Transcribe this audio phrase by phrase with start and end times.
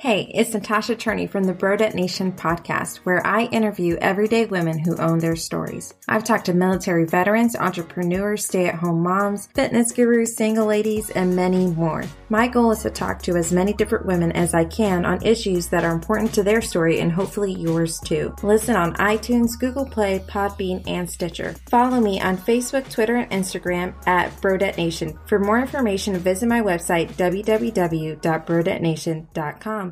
[0.00, 4.96] Hey, it's Natasha Turney from the Brodet Nation podcast, where I interview everyday women who
[4.96, 5.92] own their stories.
[6.06, 11.34] I've talked to military veterans, entrepreneurs, stay at home moms, fitness gurus, single ladies, and
[11.34, 12.04] many more.
[12.28, 15.66] My goal is to talk to as many different women as I can on issues
[15.70, 18.36] that are important to their story and hopefully yours too.
[18.44, 21.56] Listen on iTunes, Google Play, Podbean, and Stitcher.
[21.68, 25.18] Follow me on Facebook, Twitter, and Instagram at Brodet Nation.
[25.26, 29.87] For more information, visit my website www.brodetnation.com.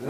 [0.00, 0.08] Very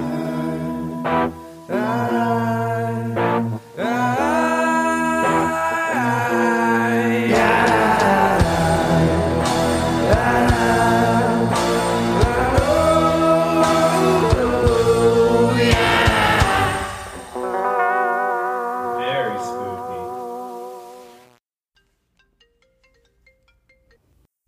[19.41, 20.01] spooky.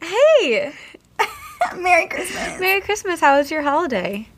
[0.01, 0.73] Hey,
[1.77, 2.61] Merry Christmas.
[2.61, 3.19] Merry Christmas.
[3.21, 4.29] How was your holiday?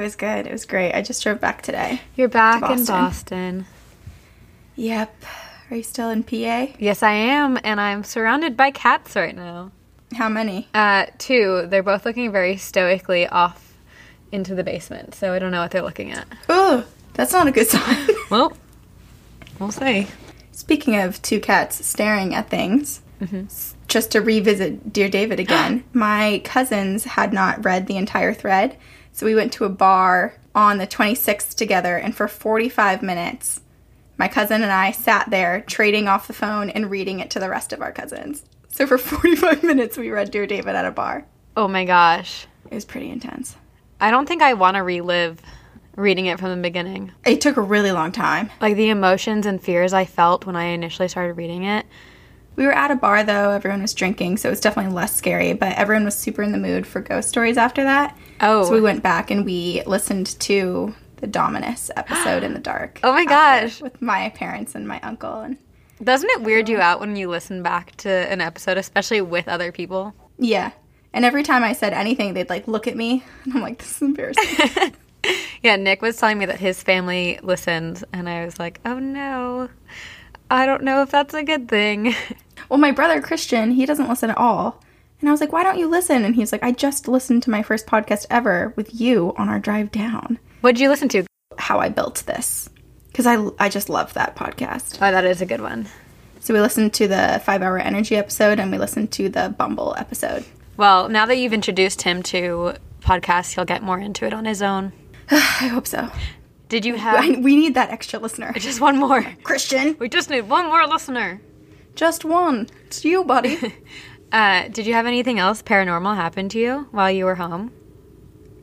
[0.00, 0.46] It was good.
[0.46, 0.94] It was great.
[0.94, 2.00] I just drove back today.
[2.16, 2.94] You're back To in Boston.
[2.94, 3.66] Boston.
[4.76, 5.14] Yep.
[5.70, 6.68] Are you still in PA?
[6.78, 9.70] Yes, I am, and I'm surrounded by cats right now.
[10.16, 10.68] How many?
[10.74, 11.66] Uh, two.
[11.68, 13.76] They're both looking very stoically off
[14.32, 16.26] into the basement, so I don't know what they're looking at.
[16.48, 18.08] Oh, that's not a good sign.
[18.30, 18.56] Well,
[19.58, 20.06] we'll see.
[20.52, 26.40] Speaking of two cats staring at things, s- just to revisit Dear David again, my
[26.44, 28.76] cousins had not read the entire thread,
[29.12, 33.60] so we went to a bar on the 26th together, and for 45 minutes,
[34.16, 37.48] my cousin and I sat there trading off the phone and reading it to the
[37.48, 38.44] rest of our cousins.
[38.68, 41.26] So for 45 minutes, we read Dear David at a bar.
[41.56, 42.46] Oh my gosh.
[42.70, 43.56] It was pretty intense.
[44.00, 45.40] I don't think I want to relive
[45.96, 47.12] reading it from the beginning.
[47.24, 48.50] It took a really long time.
[48.60, 51.86] Like the emotions and fears I felt when I initially started reading it.
[52.60, 55.54] We were at a bar though, everyone was drinking, so it was definitely less scary,
[55.54, 58.14] but everyone was super in the mood for ghost stories after that.
[58.42, 58.64] Oh.
[58.64, 63.00] So we went back and we listened to the Dominus episode in the dark.
[63.02, 63.80] Oh my gosh.
[63.80, 65.56] With my parents and my uncle and
[66.04, 69.72] Doesn't it weird you out when you listen back to an episode, especially with other
[69.72, 70.14] people?
[70.38, 70.72] yeah.
[71.14, 73.96] And every time I said anything, they'd like look at me and I'm like, this
[73.96, 74.94] is embarrassing.
[75.62, 79.68] Yeah, Nick was telling me that his family listened, and I was like, oh no,
[80.50, 82.14] I don't know if that's a good thing.
[82.70, 84.80] well, my brother Christian, he doesn't listen at all.
[85.20, 86.24] And I was like, why don't you listen?
[86.24, 89.58] And he's like, I just listened to my first podcast ever with you on our
[89.58, 90.38] drive down.
[90.62, 91.24] What'd you listen to?
[91.58, 92.70] How I built this.
[93.08, 94.96] Because I, I just love that podcast.
[94.96, 95.88] Oh, that is a good one.
[96.38, 99.94] So we listened to the five hour energy episode and we listened to the Bumble
[99.98, 100.44] episode.
[100.76, 104.62] Well, now that you've introduced him to podcasts, he'll get more into it on his
[104.62, 104.92] own.
[105.30, 106.08] I hope so.
[106.70, 108.52] Did you have we need that extra listener.
[108.54, 109.22] just one more?
[109.42, 111.40] Christian, We just need one more listener.
[112.00, 112.66] Just one.
[112.86, 113.74] It's you, buddy.
[114.32, 117.72] Uh, did you have anything else paranormal happen to you while you were home?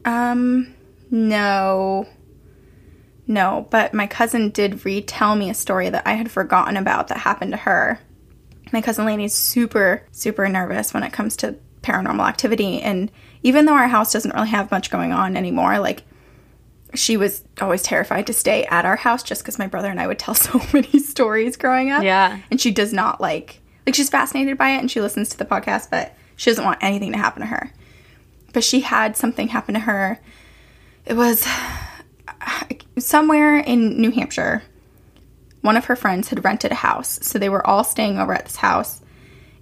[0.06, 0.74] um,
[1.12, 2.08] no.
[3.28, 7.18] No, but my cousin did retell me a story that I had forgotten about that
[7.18, 8.00] happened to her.
[8.72, 12.82] My cousin Lainey's super, super nervous when it comes to paranormal activity.
[12.82, 13.12] And
[13.44, 16.04] even though our house doesn't really have much going on anymore, like,
[16.94, 20.08] she was always terrified to stay at our house just because my brother and I
[20.08, 22.04] would tell so many stories growing up.
[22.04, 22.40] Yeah.
[22.50, 25.46] And she does not like, like, she's fascinated by it and she listens to the
[25.46, 27.72] podcast, but she doesn't want anything to happen to her.
[28.54, 30.20] But she had something happen to her.
[31.06, 31.48] It was
[32.98, 34.64] somewhere in New Hampshire.
[35.62, 37.20] One of her friends had rented a house.
[37.22, 39.02] So they were all staying over at this house.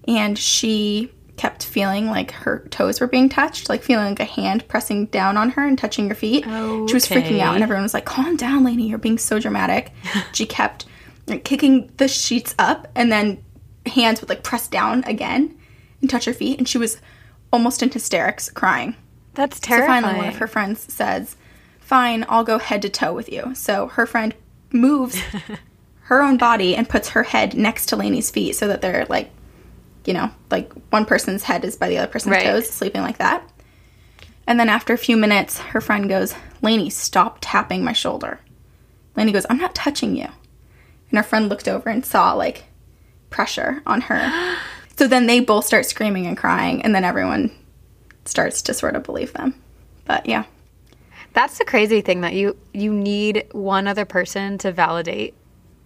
[0.07, 4.67] And she kept feeling like her toes were being touched, like feeling like a hand
[4.67, 6.43] pressing down on her and touching her feet.
[6.87, 9.91] She was freaking out, and everyone was like, Calm down, Lainey, you're being so dramatic.
[10.33, 10.85] she kept
[11.27, 13.43] like, kicking the sheets up, and then
[13.85, 15.57] hands would like press down again
[16.01, 16.57] and touch her feet.
[16.57, 16.99] And she was
[17.51, 18.95] almost in hysterics, crying.
[19.33, 20.03] That's terrifying.
[20.03, 21.35] So finally, one of her friends says,
[21.79, 23.53] Fine, I'll go head to toe with you.
[23.53, 24.33] So her friend
[24.71, 25.21] moves
[26.01, 29.31] her own body and puts her head next to Lainey's feet so that they're like,
[30.07, 32.43] you know, like one person's head is by the other person's Right.
[32.43, 33.47] toes, sleeping like that.
[34.47, 38.39] And then after a few minutes, her friend goes, Lainey, stop tapping my shoulder.
[39.15, 40.27] Lainey goes, I'm not touching you.
[41.09, 42.65] And her friend looked over and saw like
[43.29, 44.57] pressure on her.
[44.97, 47.51] so then they both start screaming and crying, and then everyone
[48.25, 49.55] starts to sort of believe them.
[50.05, 50.45] But yeah.
[51.33, 55.33] That's the crazy thing that you you need one other person to validate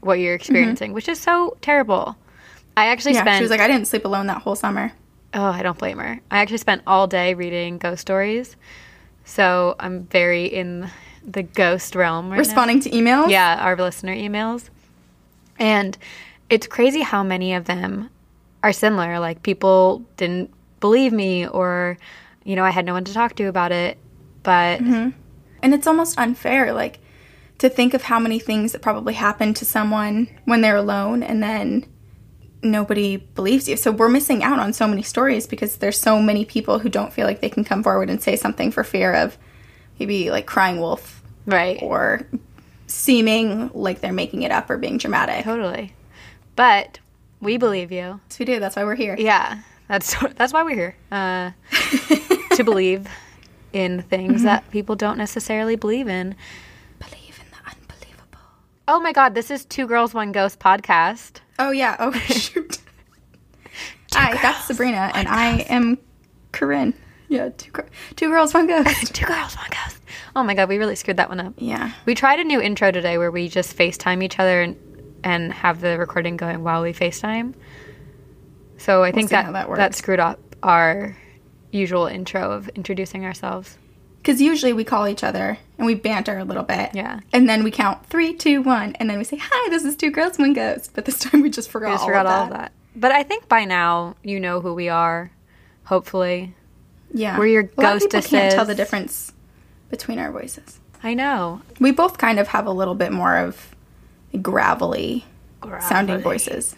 [0.02, 0.42] what you're mm-hmm.
[0.42, 2.16] experiencing, which is so terrible.
[2.80, 3.28] I actually Mm-hmm.
[3.28, 3.34] Yeah.
[3.34, 4.92] spent She was like, I didn't sleep alone that whole summer.
[5.34, 6.20] Oh, I don't blame her.
[6.31, 8.56] I actually spent all day reading ghost stories.
[9.26, 10.90] So, I'm very in
[11.24, 12.40] the ghost realm right now.
[12.40, 13.30] Responding to emails?
[13.30, 14.70] Yeah, our listener emails.
[15.60, 15.98] And
[16.50, 18.10] it's crazy how many of them
[18.64, 19.20] are similar.
[19.20, 21.98] Like people didn't believe me or
[22.44, 23.98] you know, I had no one to talk to about it.
[24.44, 25.14] but And
[25.62, 27.00] it's almost unfair, like,
[27.60, 31.44] to think of how many things that probably happened to someone when they're alone and
[31.44, 31.86] then
[32.62, 33.78] nobody believes you.
[33.78, 37.14] So we're missing out on so many stories because there's so many people who don't
[37.14, 39.38] feel like they can come forward and say something for fear of
[40.00, 41.80] maybe like crying wolf right.
[41.82, 42.28] or
[42.88, 45.44] seeming like they're making it up or being dramatic.
[45.44, 45.94] Totally.
[46.56, 47.00] But
[47.42, 48.20] we believe you.
[48.30, 48.60] Yes, we do.
[48.60, 49.16] That's why we're here.
[49.18, 49.62] Yeah.
[49.88, 50.96] That's that's why we're here.
[51.12, 51.52] Uh,
[52.56, 53.08] to believe
[53.74, 56.36] in things that people don't necessarily believe in.
[57.00, 58.40] Believe in the unbelievable.
[58.88, 61.42] Oh my god, this is Two Girls One Ghost podcast.
[61.60, 61.96] Oh yeah.
[62.00, 62.80] Oh shoot.
[64.14, 66.00] Hi, that's Sabrina, and I am
[66.52, 66.94] Corinne.
[67.28, 67.72] Yeah, two
[68.16, 69.14] two girls, one ghost.
[69.14, 70.02] Two Girls One Ghost.
[70.36, 71.54] Oh my god, we really screwed that one up.
[71.58, 71.92] yeah.
[72.06, 74.76] We tried a new intro today where we just FaceTime each other and
[75.24, 77.54] and have the recording going while we FaceTime.
[78.78, 81.16] So I think that that that, screwed up our
[81.72, 83.78] usual intro of introducing ourselves.
[84.30, 86.92] Because usually we call each other and we banter a little bit.
[86.94, 87.22] Yeah.
[87.34, 90.12] And then we count three, two, one, and then we say, "Hi, this is two
[90.12, 91.88] girls, one ghost." But this time we just forgot.
[91.88, 92.72] We just all forgot of all of that.
[92.96, 95.31] But I think by now you know who we are.
[95.86, 96.54] Hopefully,
[97.12, 97.40] Yeah.
[97.40, 97.68] We're your a
[98.00, 99.34] people can't tell the difference
[99.90, 100.80] between our voices.
[101.02, 101.64] I know.
[101.80, 103.76] We both kind of have a little bit more of
[104.44, 105.26] gravelly,
[105.90, 106.76] sounding voices,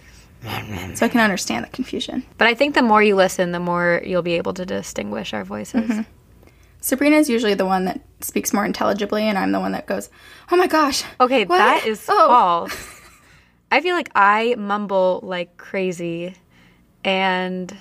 [0.95, 2.23] so I can understand the confusion.
[2.37, 5.43] But I think the more you listen, the more you'll be able to distinguish our
[5.43, 5.89] voices.
[5.89, 6.01] Mm-hmm.
[6.81, 10.09] Sabrina is usually the one that speaks more intelligibly, and I'm the one that goes,
[10.51, 11.57] "Oh my gosh." Okay, what?
[11.57, 12.87] that is Oh." false.
[13.71, 16.35] I feel like I mumble like crazy
[17.05, 17.73] and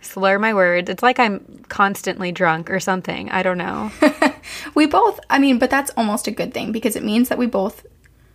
[0.00, 0.88] slur my words.
[0.88, 3.28] It's like I'm constantly drunk or something.
[3.30, 3.90] I don't know.
[4.74, 7.46] We both, I mean, but that's almost a good thing because it means that we
[7.46, 7.86] both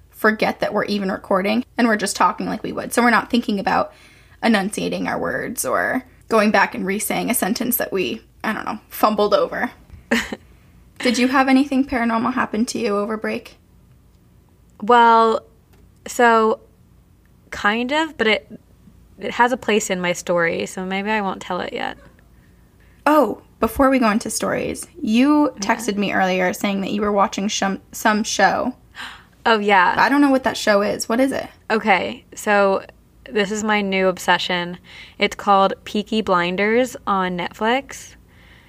[0.10, 2.94] forget that we're even recording and we're just talking like we would.
[2.94, 3.92] So we're not thinking about
[4.42, 8.66] enunciating our words or going back and re saying a sentence that we, I don't
[8.66, 9.72] know, fumbled over.
[11.00, 13.57] Did you have anything paranormal happen to you over break?
[14.81, 15.42] well,
[16.07, 16.59] so
[17.51, 18.59] kind of, but it
[19.19, 21.98] it has a place in my story, so maybe I won't tell it yet.
[23.06, 27.48] Oh, before we go into stories, you texted me earlier saying that you were watching
[27.48, 28.75] shum- some show.
[29.50, 29.95] Oh yeah.
[29.98, 31.07] I don't know what that show is.
[31.07, 31.48] What is it?
[31.71, 32.86] Okay, so
[33.31, 34.77] this is my new obsession.
[35.19, 38.17] It's called Peaky Blinders on Netflix.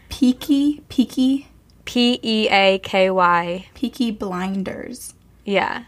[0.08, 1.48] Peaky, Peaky,
[1.84, 3.66] P E A K Y.
[3.74, 5.14] Peaky Blinders.
[5.44, 5.84] Yeah.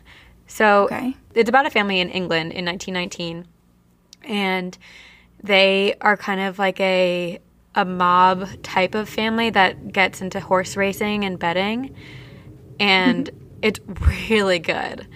[0.46, 1.14] So Okay.
[1.34, 3.46] it's about a family in England in 1919,
[4.24, 4.76] and
[5.42, 7.38] they are kind of like a
[7.76, 11.94] a mob type of family that gets into horse racing and betting,
[12.80, 13.30] and
[13.62, 13.78] it's
[14.28, 15.06] really good.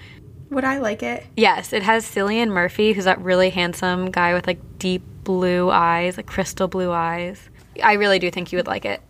[0.51, 1.27] Would I like it?
[1.37, 6.17] Yes, it has Cillian Murphy, who's that really handsome guy with like deep blue eyes,
[6.17, 7.49] like crystal blue eyes.
[7.83, 9.01] I really do think you would like it.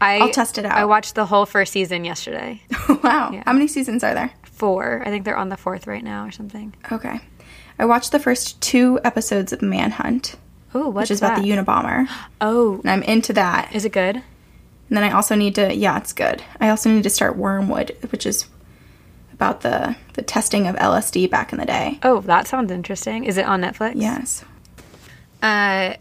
[0.00, 0.78] I, I'll test it out.
[0.78, 2.62] I watched the whole first season yesterday.
[3.02, 3.38] wow.
[3.44, 4.30] How many seasons are there?
[4.44, 5.02] Four.
[5.04, 6.74] I think they're on the fourth right now or something.
[6.90, 7.20] Okay.
[7.78, 10.36] I watched the first two episodes of Manhunt,
[10.74, 11.32] Oh, what's which is that?
[11.38, 12.08] about the Unabomber.
[12.40, 13.74] oh, And I'm into that.
[13.74, 14.16] is it good?
[14.16, 16.42] And then I also need to, yeah, it's good.
[16.60, 18.46] I also need to start Wormwood, which is
[19.32, 21.98] about the, the testing of LSD back in the day.
[22.02, 23.24] Oh, that sounds interesting.
[23.24, 23.92] Is it on Netflix?
[23.96, 24.44] Yes.
[25.42, 25.94] Uh,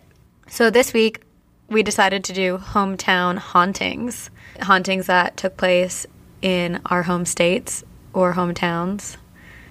[0.50, 1.22] so this week
[1.70, 4.30] we decided to do hometown hauntings,
[4.62, 6.06] hauntings that took place
[6.42, 7.84] in our home states
[8.14, 9.18] or hometowns.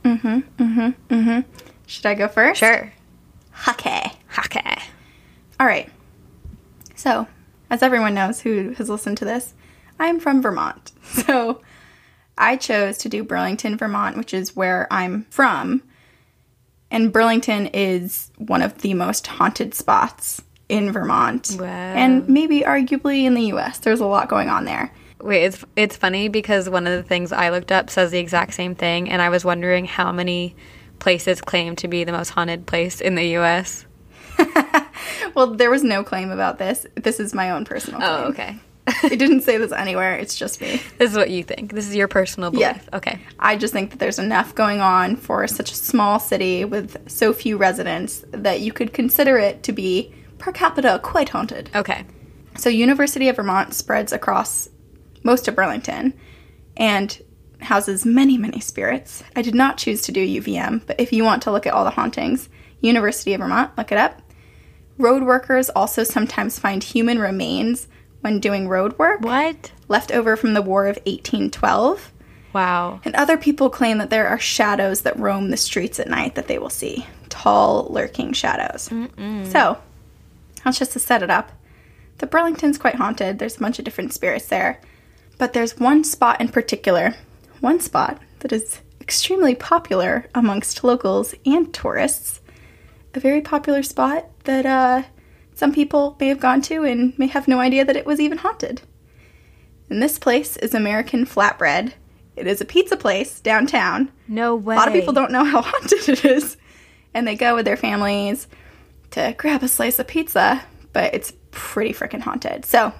[0.04, 1.44] Mhm, mhm, mhm.
[1.86, 2.60] Should I go first?
[2.60, 2.92] Sure.
[3.68, 4.12] Okay.
[4.38, 4.78] Okay.
[5.58, 5.90] All right.
[6.94, 7.26] So,
[7.70, 9.54] as everyone knows who has listened to this,
[9.98, 10.92] I'm from Vermont.
[11.02, 11.62] So,
[12.36, 15.82] I chose to do Burlington, Vermont, which is where I'm from.
[16.90, 21.56] And Burlington is one of the most haunted spots in Vermont.
[21.58, 21.66] Wow.
[21.66, 23.78] And maybe arguably in the US.
[23.78, 24.92] There's a lot going on there.
[25.20, 28.54] Wait, it's it's funny because one of the things I looked up says the exact
[28.54, 30.54] same thing, and I was wondering how many
[31.00, 33.84] places claim to be the most haunted place in the U.S.
[35.34, 36.86] Well, there was no claim about this.
[36.96, 38.60] This is my own personal oh, claim.
[38.88, 39.14] Oh, okay.
[39.14, 40.16] it didn't say this anywhere.
[40.16, 40.80] It's just me.
[40.98, 41.72] this is what you think.
[41.72, 42.66] This is your personal belief.
[42.66, 42.96] Yeah.
[42.96, 43.20] Okay.
[43.38, 47.32] I just think that there's enough going on for such a small city with so
[47.32, 51.70] few residents that you could consider it to be per capita quite haunted.
[51.74, 52.04] Okay.
[52.56, 54.68] So University of Vermont spreads across
[55.22, 56.14] most of Burlington
[56.76, 57.20] and
[57.60, 59.22] houses many, many spirits.
[59.36, 61.84] I did not choose to do UVM, but if you want to look at all
[61.84, 62.48] the hauntings,
[62.80, 64.22] University of Vermont, look it up.
[64.96, 67.88] Road workers also sometimes find human remains
[68.20, 69.72] when doing road work What?
[69.86, 72.12] left over from the War of 1812.
[72.52, 73.00] Wow.
[73.04, 76.48] And other people claim that there are shadows that roam the streets at night that
[76.48, 77.06] they will see.
[77.28, 78.90] Tall, lurking shadows.
[79.50, 79.78] So,
[80.64, 81.52] that's just to set it up.
[82.18, 83.38] The Burlington's quite haunted.
[83.38, 84.80] There's a bunch of different spirits there.
[85.38, 87.14] But there's one spot in particular,
[87.60, 92.40] one spot that is extremely popular amongst locals and tourists.
[93.14, 95.02] A very popular spot that uh,
[95.54, 98.38] some people may have gone to and may have no idea that it was even
[98.38, 98.82] haunted.
[99.88, 101.94] And this place is American Flatbread.
[102.36, 104.12] It is a pizza place downtown.
[104.26, 104.74] No way.
[104.76, 106.56] A lot of people don't know how haunted it is.
[107.14, 108.46] And they go with their families
[109.12, 110.62] to grab a slice of pizza,
[110.92, 112.64] but it's pretty freaking haunted.
[112.64, 112.92] So,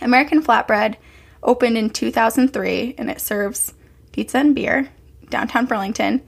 [0.00, 0.96] American Flatbread
[1.42, 3.74] opened in 2003 and it serves
[4.12, 4.88] pizza and beer
[5.28, 6.22] downtown Burlington.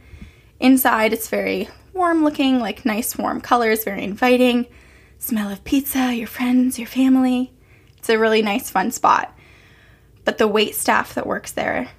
[0.58, 4.66] Inside, it's very warm looking, like nice warm colors, very inviting.
[5.18, 7.52] Smell of pizza, your friends, your family.
[7.98, 9.36] It's a really nice, fun spot.
[10.24, 11.90] But the wait staff that works there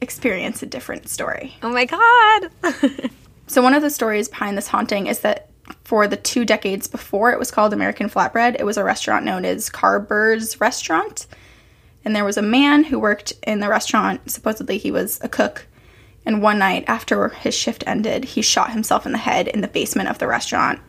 [0.00, 1.56] experience a different story.
[1.62, 2.50] Oh my god.
[3.50, 5.49] So, one of the stories behind this haunting is that
[5.84, 9.44] for the two decades before it was called American Flatbread, it was a restaurant known
[9.44, 11.26] as Carbur's Restaurant.
[12.04, 14.30] And there was a man who worked in the restaurant.
[14.30, 15.66] Supposedly, he was a cook.
[16.24, 19.68] And one night after his shift ended, he shot himself in the head in the
[19.68, 20.80] basement of the restaurant,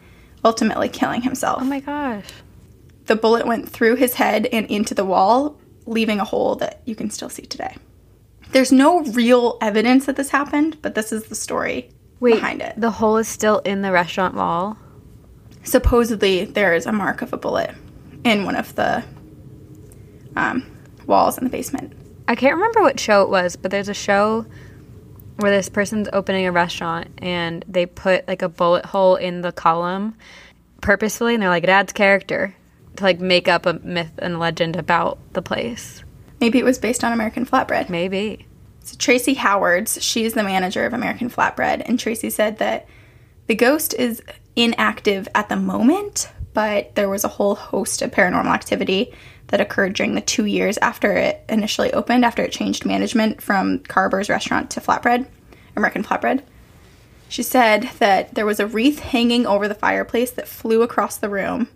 [0.43, 1.61] ultimately killing himself.
[1.61, 2.25] oh my gosh.
[3.07, 6.95] The bullet went through his head and into the wall, leaving a hole that you
[6.95, 7.75] can still see today.
[8.51, 11.89] There's no real evidence that this happened, but this is the story
[12.21, 12.73] Wait, behind it.
[12.77, 14.77] the hole is still in the restaurant wall.
[15.63, 17.75] supposedly there is a mark of a bullet
[18.23, 19.03] in one of the
[20.35, 20.65] um,
[21.05, 21.91] walls in the basement.
[22.27, 24.45] I can't remember what show it was, but there's a show
[25.37, 29.51] where this person's opening a restaurant and they put like a bullet hole in the
[29.51, 30.15] column
[30.81, 32.55] purposefully and they're like it adds character
[32.95, 36.03] to like make up a myth and legend about the place.
[36.39, 37.89] Maybe it was based on American Flatbread.
[37.89, 38.45] Maybe.
[38.83, 42.87] So Tracy Howards, she's the manager of American Flatbread, and Tracy said that
[43.47, 44.21] the ghost is
[44.55, 49.13] inactive at the moment, but there was a whole host of paranormal activity
[49.47, 53.79] that occurred during the two years after it initially opened, after it changed management from
[53.79, 55.27] Carbur's restaurant to Flatbread,
[55.75, 56.43] American Flatbread.
[57.29, 61.29] She said that there was a wreath hanging over the fireplace that flew across the
[61.29, 61.69] room.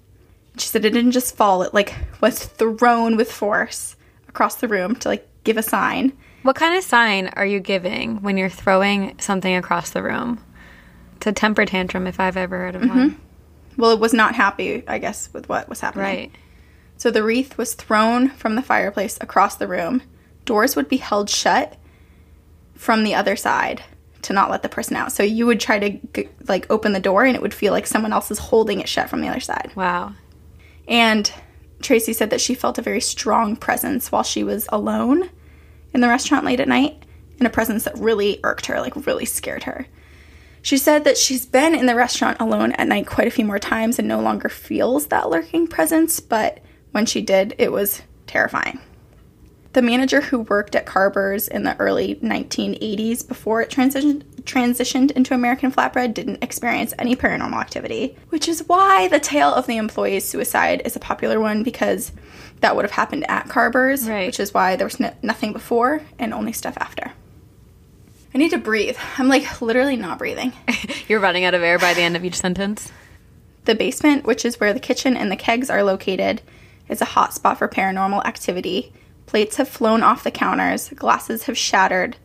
[0.58, 3.96] She said it didn't just fall, it like was thrown with force
[4.28, 6.14] across the room to like give a sign.
[6.46, 10.40] What kind of sign are you giving when you're throwing something across the room?
[11.16, 13.00] It's a temper tantrum if I've ever heard of mm-hmm.
[13.00, 13.22] one.
[13.78, 16.06] Well, it was not happy, I guess, with what was happening.
[16.06, 16.32] Right.
[16.98, 20.04] So the wreath was thrown from the fireplace across the room.
[20.46, 21.78] Doors would be held shut
[22.76, 23.84] from the other side
[24.22, 25.12] to not let the person out.
[25.12, 28.14] So you would try to like open the door and it would feel like someone
[28.14, 29.72] else is holding it shut from the other side.
[29.76, 30.14] Wow.
[30.88, 31.34] And
[31.82, 35.32] Tracy said that she felt a very strong presence while she was alone
[35.96, 37.04] in the restaurant late at night,
[37.40, 39.88] in a presence that really irked her, like really scared her.
[40.62, 43.60] She said that she's been in the restaurant alone at night quite a few more
[43.60, 46.60] times and no longer feels that lurking presence, but
[46.92, 48.80] when she did, it was terrifying.
[49.74, 55.34] The manager who worked at Carbur's in the early 1980s before it transitioned transitioned into
[55.34, 60.28] American Flatbread didn't experience any paranormal activity, which is why the tale of the employee's
[60.28, 62.12] suicide is a popular one because
[62.62, 64.26] that would have happened at Carbur's, Right.
[64.28, 67.12] which is why there was no- nothing before and only stuff after.
[68.34, 68.98] I need to breathe.
[69.18, 70.54] I'm like literally not breathing.
[71.08, 72.92] You're running out of air by the end of each sentence.
[73.66, 76.42] The basement, which is where the kitchen and the kegs are located,
[76.90, 78.92] is a hot spot for paranormal activity.
[79.26, 82.18] Plates have flown off the counters, glasses have shattered,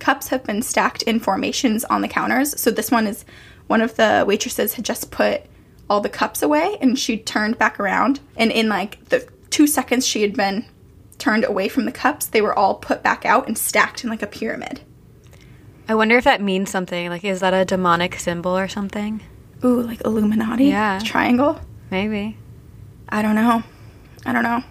[0.00, 2.60] cups have been stacked in formations on the counters.
[2.60, 3.24] So this one is
[3.68, 5.42] one of the waitresses had just put
[5.88, 10.06] all the cups away and she turned back around and in like the 2 seconds
[10.06, 10.64] she had been
[11.18, 14.22] turned away from the cups, they were all put back out and stacked in like
[14.22, 14.80] a pyramid.
[15.88, 17.08] I wonder if that means something.
[17.08, 19.20] Like, is that a demonic symbol or something?
[19.64, 20.98] Ooh, like Illuminati Yeah.
[21.04, 21.60] triangle.
[21.90, 22.36] Maybe.
[23.08, 23.62] I don't know.
[24.24, 24.64] I don't know.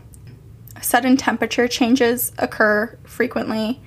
[0.82, 3.80] Sudden temperature changes occur frequently.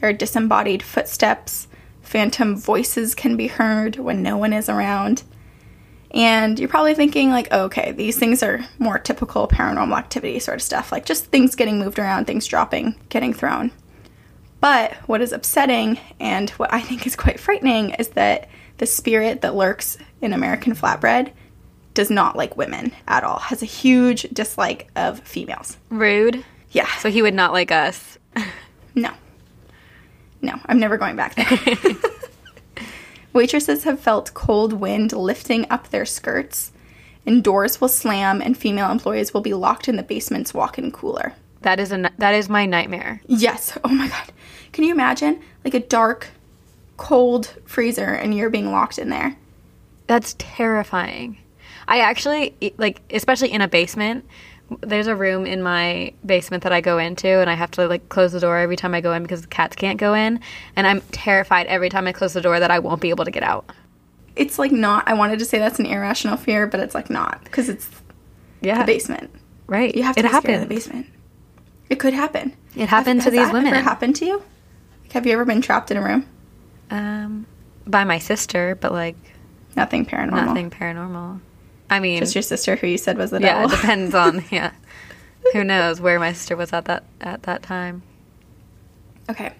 [0.00, 1.66] There are disembodied footsteps.
[2.02, 5.24] Phantom voices can be heard when no one is around.
[6.12, 10.56] And you're probably thinking, like, oh, okay, these things are more typical paranormal activity sort
[10.56, 13.72] of stuff, like just things getting moved around, things dropping, getting thrown.
[14.60, 18.48] But what is upsetting and what I think is quite frightening is that
[18.78, 21.32] the spirit that lurks in American flatbread
[21.94, 25.76] does not like women at all, has a huge dislike of females.
[25.88, 26.44] Rude.
[26.70, 26.88] Yeah.
[26.98, 28.18] So he would not like us.
[28.94, 29.10] No.
[30.42, 31.94] No, I'm never going back there.
[33.36, 36.72] Waitresses have felt cold wind lifting up their skirts,
[37.26, 40.90] and doors will slam, and female employees will be locked in the basement's walk in
[40.90, 41.34] cooler.
[41.60, 43.20] That is a that is my nightmare.
[43.26, 43.76] Yes.
[43.84, 44.32] Oh my God.
[44.72, 45.42] Can you imagine?
[45.66, 46.28] Like a dark,
[46.96, 49.36] cold freezer, and you're being locked in there.
[50.06, 51.36] That's terrifying.
[51.86, 54.24] I actually like especially in a basement
[54.80, 58.08] There's a room in my basement that I go into, and I have to like
[58.08, 60.40] close the door every time I go in because the cats can't go in.
[60.74, 63.30] And I'm terrified every time I close the door that I won't be able to
[63.30, 63.70] get out.
[64.34, 65.06] It's like not.
[65.08, 67.88] I wanted to say that's an irrational fear, but it's like not because it's
[68.60, 69.30] Yeah, the basement.
[69.68, 69.94] right.
[69.94, 71.06] You have to it be of the basement.
[71.88, 72.52] It could happen.
[72.74, 73.72] It happened Have- to these women.
[73.72, 74.42] Ever happened to you?
[75.04, 76.26] Like, have you ever been trapped in a room?
[76.90, 77.46] Um,
[77.86, 79.16] by my sister, but like
[79.76, 80.46] Nothing paranormal.
[80.46, 81.40] nothing paranormal.
[81.88, 84.72] I mean, Just your sister, who you said was the yeah, it depends on yeah.
[85.52, 88.02] Who knows where my sister was at that at that time?
[89.30, 89.52] Okay.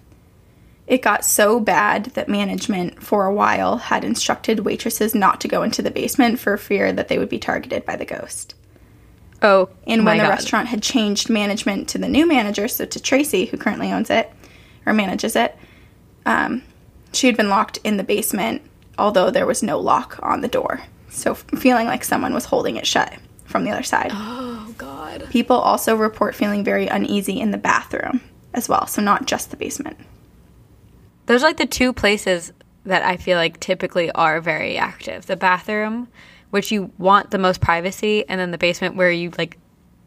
[0.87, 5.61] It got so bad that management, for a while, had instructed waitresses not to go
[5.61, 8.55] into the basement for fear that they would be targeted by the ghost.
[9.41, 10.29] Oh, And when the God.
[10.29, 14.31] restaurant had changed management to the new manager, so to Tracy, who currently owns it
[14.85, 15.55] or manages it,
[16.25, 16.63] um,
[17.11, 18.61] she had been locked in the basement,
[18.97, 20.81] although there was no lock on the door.
[21.17, 23.11] So feeling like someone was holding it shut
[23.45, 24.11] from the other side.
[24.69, 25.25] Oh God.
[25.31, 28.21] People also report feeling very uneasy in the bathroom
[28.53, 29.97] as well, so not just the basement.
[31.25, 32.53] Those are like the two places
[32.85, 35.25] that I feel like typically are very active.
[35.25, 36.09] The bathroom,
[36.51, 39.57] which you want the most privacy, and then the basement where you like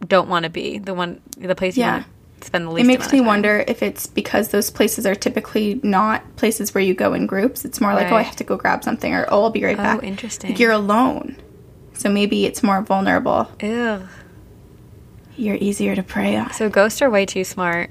[0.07, 0.79] don't want to be.
[0.79, 1.93] The one the place you Yeah.
[1.95, 2.07] want
[2.44, 6.37] spend the least It makes me wonder if it's because those places are typically not
[6.37, 7.64] places where you go in groups.
[7.64, 9.78] It's more like, oh, I have to go grab something, or oh, I'll be right
[9.78, 10.02] Oh, back.
[10.02, 10.50] interesting.
[10.50, 11.37] Like you're alone.
[11.94, 13.50] So maybe it's more vulnerable.
[13.61, 14.09] Ew.
[15.37, 16.52] You're easier to prey on.
[16.52, 17.90] So ghosts are way too smart.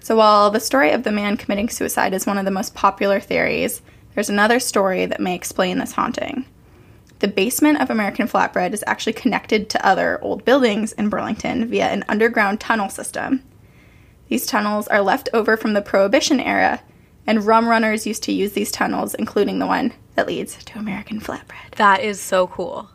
[0.00, 3.20] So while the story of the man committing suicide is one of the most popular
[3.20, 3.80] theories,
[4.14, 6.44] there's another story that may explain this haunting.
[7.24, 11.86] The basement of American Flatbread is actually connected to other old buildings in Burlington via
[11.86, 13.42] an underground tunnel system.
[14.28, 16.82] These tunnels are left over from the Prohibition era,
[17.26, 21.18] and rum runners used to use these tunnels, including the one that leads to American
[21.18, 21.76] Flatbread.
[21.76, 22.90] That is so cool.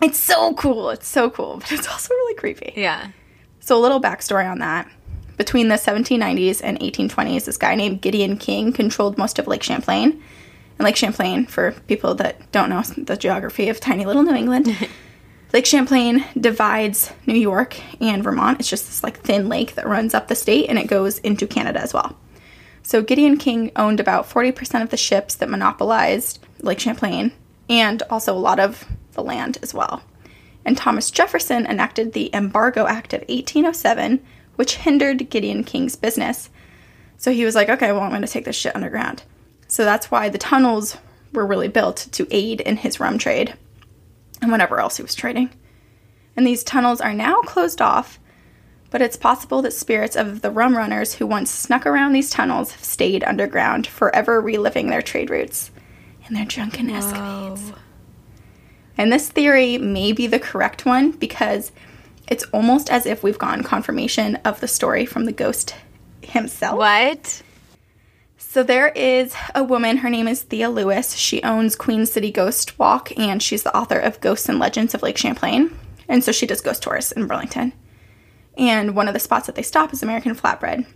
[0.00, 0.90] It's so cool.
[0.90, 2.74] It's so cool, but it's also really creepy.
[2.76, 3.08] Yeah.
[3.58, 4.88] So, a little backstory on that.
[5.36, 10.22] Between the 1790s and 1820s, this guy named Gideon King controlled most of Lake Champlain.
[10.78, 14.88] And Lake Champlain, for people that don't know the geography of tiny little New England,
[15.52, 18.58] Lake Champlain divides New York and Vermont.
[18.58, 21.46] It's just this like thin lake that runs up the state and it goes into
[21.46, 22.16] Canada as well.
[22.82, 27.32] So Gideon King owned about 40% of the ships that monopolized Lake Champlain
[27.68, 30.02] and also a lot of the land as well.
[30.64, 34.24] And Thomas Jefferson enacted the Embargo Act of 1807,
[34.56, 36.50] which hindered Gideon King's business.
[37.16, 39.22] So he was like, okay, well, I'm going to take this shit underground.
[39.74, 40.98] So that's why the tunnels
[41.32, 43.56] were really built to aid in his rum trade
[44.40, 45.50] and whatever else he was trading.
[46.36, 48.20] And these tunnels are now closed off,
[48.90, 52.70] but it's possible that spirits of the rum runners who once snuck around these tunnels
[52.70, 55.72] have stayed underground, forever reliving their trade routes
[56.24, 57.72] and their drunken escapades.
[58.96, 61.72] And this theory may be the correct one because
[62.28, 65.74] it's almost as if we've gotten confirmation of the story from the ghost
[66.22, 66.78] himself.
[66.78, 67.42] What?
[68.54, 71.16] So there is a woman, her name is Thea Lewis.
[71.16, 75.02] She owns Queen City Ghost Walk and she's the author of Ghosts and Legends of
[75.02, 75.76] Lake Champlain.
[76.08, 77.72] And so she does ghost tours in Burlington.
[78.56, 80.86] And one of the spots that they stop is American Flatbread.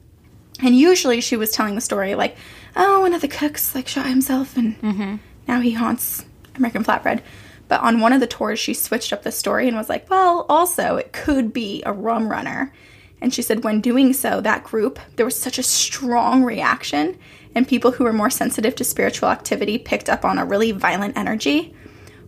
[0.63, 2.37] And usually she was telling the story like,
[2.77, 5.17] oh, one of the cooks like shot himself and mm-hmm.
[5.49, 7.23] now he haunts American Flatbread.
[7.67, 10.47] But on one of the tours, she switched up the story and was like, well,
[10.49, 12.73] also, it could be a rum runner.
[13.21, 17.19] And she said, when doing so, that group, there was such a strong reaction,
[17.55, 21.17] and people who were more sensitive to spiritual activity picked up on a really violent
[21.17, 21.75] energy.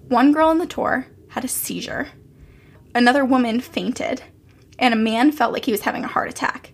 [0.08, 2.08] One girl on the tour had a seizure,
[2.94, 4.22] another woman fainted,
[4.78, 6.72] and a man felt like he was having a heart attack.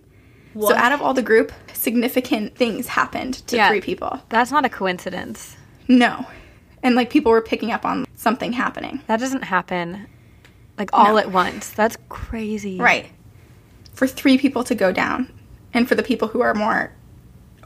[0.59, 3.69] So, out of all the group, significant things happened to Yeah.
[3.69, 4.21] three people.
[4.29, 5.55] That's not a coincidence.
[5.87, 6.25] No.
[6.81, 9.01] And like people were picking up on something happening.
[9.05, 10.07] That doesn't happen
[10.79, 11.17] like all No.
[11.19, 11.69] at once.
[11.69, 12.79] That's crazy.
[12.79, 13.07] Right.
[13.93, 15.31] For three people to go down.
[15.73, 16.91] And for the people who are more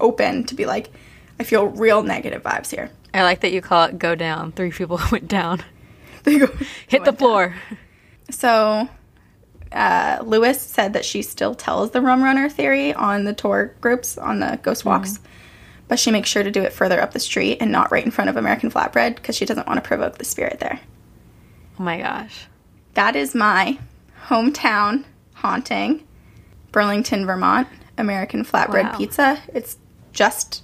[0.02, 0.90] open to be like,
[1.40, 2.90] I feel real negative vibes here.
[3.14, 4.52] I like that you call it go down.
[4.52, 5.64] Three people went down.
[6.24, 6.48] They go,
[6.88, 7.56] Hit the floor.
[8.30, 8.88] So,
[9.72, 14.18] uh, Lewis said that she still tells the rum runner theory on the tour groups,
[14.18, 15.20] on the ghost walks,
[15.88, 18.12] but she makes sure to do it further up the street and not right in
[18.12, 20.80] front of American Flatbread because she doesn't want to provoke the spirit there.
[21.80, 22.46] Oh my gosh.
[22.94, 23.80] That is my
[24.28, 26.06] hometown haunting,
[26.72, 28.98] Burlington, Vermont, American Flatbread Wow.
[28.98, 29.42] Pizza.
[29.54, 29.78] It's
[30.14, 30.64] just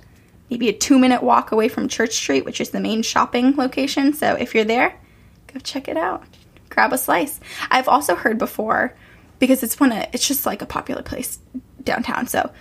[0.49, 4.13] maybe a two minute walk away from Church Street, which is the main shopping location.
[4.13, 4.99] So if you're there,
[5.47, 6.23] go check it out.
[6.69, 7.39] Grab a slice.
[7.71, 8.95] I've also heard before
[9.39, 11.39] because it's one of it's just like a popular place
[11.83, 12.27] downtown.
[12.27, 12.51] So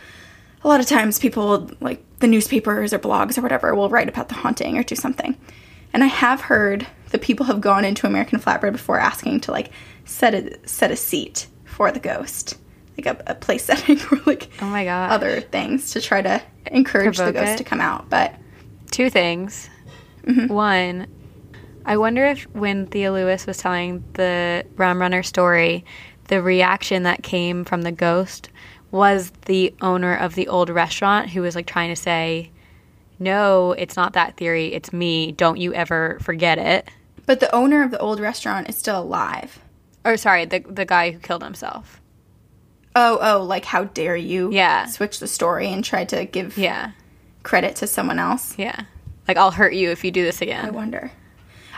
[0.64, 4.28] a lot of times people like the newspapers or blogs or whatever will write about
[4.28, 5.36] the haunting or do something.
[5.92, 9.70] And I have heard that people have gone into American Flatbread before asking to like
[10.04, 12.58] set a set a seat for the ghost,
[12.98, 15.10] like a, a place setting or like Oh my god.
[15.12, 17.58] other things to try to encourage the Provoke ghost it.
[17.58, 18.08] to come out.
[18.10, 18.34] But
[18.90, 19.68] Two things.
[20.24, 20.52] Mm-hmm.
[20.52, 21.06] One,
[21.84, 25.84] I wonder if when Thea Lewis was telling the Rum Runner story,
[26.28, 28.48] the reaction that came from the ghost
[28.90, 32.50] was the owner of the old restaurant who was like trying to say,
[33.18, 35.32] No, it's not that theory, it's me.
[35.32, 36.88] Don't you ever forget it.
[37.26, 39.60] but the owner of the old restaurant is still alive.
[40.04, 42.00] Or sorry, the the guy who killed himself.
[42.96, 44.86] Oh, oh, like how dare you Yeah.
[44.86, 46.90] switch the story and try to give Yeah.
[47.42, 48.54] credit to someone else?
[48.58, 48.80] Yeah.
[49.28, 50.64] Like I'll hurt you if you do this again.
[50.64, 51.12] I wonder.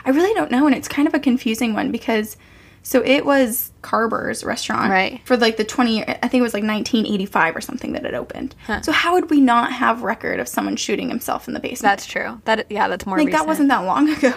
[0.05, 2.37] I really don't know, and it's kind of a confusing one because
[2.81, 5.19] so it was Carbur's restaurant, Right.
[5.25, 8.55] For like the twenty I think it was like 1985 or something that it opened.
[8.83, 11.81] So how would we not have record of someone shooting himself in the basement?
[11.91, 12.41] That's true.
[12.45, 13.41] That yeah, that's more like recent.
[13.43, 14.33] that wasn't that long ago.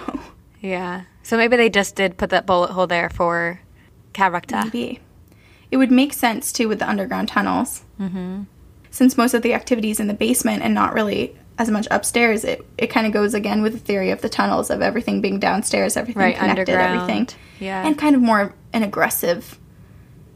[0.60, 1.02] Yeah.
[1.22, 3.60] So maybe they just did put that bullet hole there for
[4.12, 4.60] character.
[4.64, 4.98] Maybe
[5.72, 7.82] it would make sense too with the underground tunnels.
[7.98, 8.42] Mm-hmm.
[8.90, 12.64] Since most of the activities in the basement and not really as much upstairs, it
[12.78, 15.96] it kind of goes again with the theory of the tunnels of everything being downstairs,
[15.96, 17.00] everything Right, connected, underground.
[17.02, 17.28] everything.
[17.58, 17.84] Yeah.
[17.86, 19.58] and kind of more an aggressive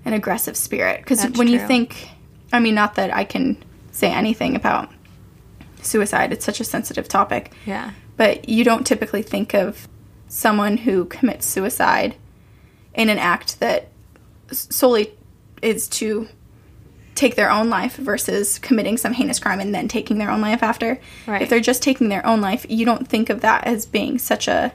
[0.04, 2.08] an aggressive spirit because when you think
[2.52, 3.56] i mean not that i can
[3.90, 4.88] say anything about
[5.82, 7.90] suicide it's such a sensitive topic Yeah.
[8.16, 9.88] but you don't typically think of
[10.28, 12.14] someone who commits suicide
[12.94, 13.88] in an act that
[14.52, 15.10] solely
[15.62, 16.28] is to
[17.14, 20.62] take their own life versus committing some heinous crime and then taking their own life
[20.62, 21.00] after.
[21.26, 21.40] Right.
[21.42, 24.48] If they're just taking their own life, you don't think of that as being such
[24.48, 24.72] a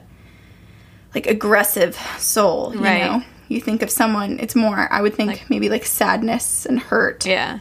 [1.14, 3.04] like aggressive soul, you Right.
[3.04, 3.22] know.
[3.48, 7.26] You think of someone it's more I would think Like- maybe like sadness and hurt
[7.26, 7.58] Yeah.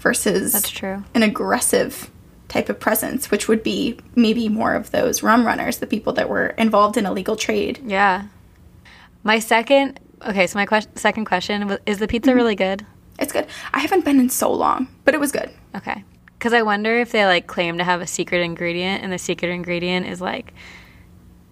[0.00, 1.04] versus That's true.
[1.14, 2.10] an aggressive
[2.48, 6.28] type of presence, which would be maybe more of those rum runners, the people that
[6.28, 7.78] were involved in illegal trade.
[7.86, 8.22] Yeah.
[9.22, 12.84] My second okay, so my question, second question was, is the pizza really good?
[13.18, 13.46] It's good.
[13.72, 15.50] I haven't been in so long, but it was good.
[15.76, 16.04] Okay.
[16.38, 19.50] Because I wonder if they like claim to have a secret ingredient, and the secret
[19.50, 20.52] ingredient is like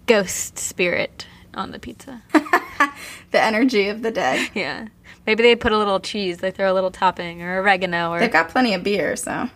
[0.05, 2.21] ghost spirit on the pizza.
[3.31, 4.49] The energy of the dead.
[4.55, 4.87] yeah.
[5.25, 8.31] Maybe they put a little cheese, they throw a little topping or oregano or They've
[8.31, 9.49] got plenty of beer, so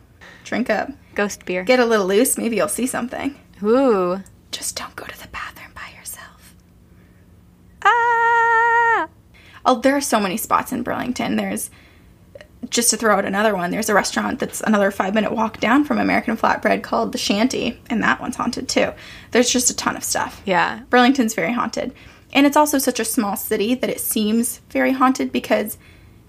[0.43, 0.89] drink up.
[1.15, 1.63] ghost beer.
[1.63, 3.35] Get a little loose, maybe you'll see something.
[3.63, 4.21] Ooh.
[4.51, 6.55] Just don't go to the bathroom by yourself.
[7.83, 8.80] Ah.
[9.65, 11.35] Oh, there are so many spots in Burlington.
[11.35, 11.69] There's
[12.69, 13.71] just to throw out another one.
[13.71, 17.79] There's a restaurant that's another five minute walk down from American Flatbread called the Shanty,
[17.89, 18.91] and that one's haunted too.
[19.31, 20.41] There's just a ton of stuff.
[20.45, 20.81] Yeah.
[20.89, 21.93] Burlington's very haunted.
[22.33, 25.77] And it's also such a small city that it seems very haunted because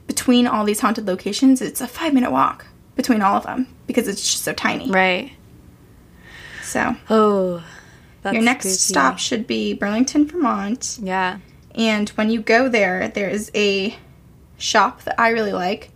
[0.07, 2.67] between all these haunted locations, it's a five minute walk
[2.97, 4.91] between all of them because it's just so tiny.
[4.91, 5.33] Right.
[6.63, 7.63] So, Oh.
[8.23, 8.77] That's your next spooky.
[8.79, 10.99] stop should be Burlington, Vermont.
[11.03, 11.39] Yeah.
[11.75, 13.97] And when you go there, there is a
[14.59, 15.91] shop that I really like,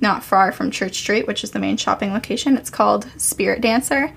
[0.00, 2.56] not far from Church Street, which is the main shopping location.
[2.56, 4.12] It's called Spirit Dancer.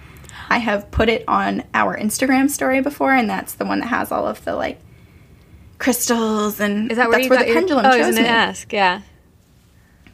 [0.49, 4.12] I have put it on our Instagram story before, and that's the one that has
[4.12, 4.79] all of the like
[5.77, 8.25] crystals and Is that where that's where the your, pendulum Oh, chose me.
[8.25, 8.71] ask.
[8.73, 9.01] Yeah.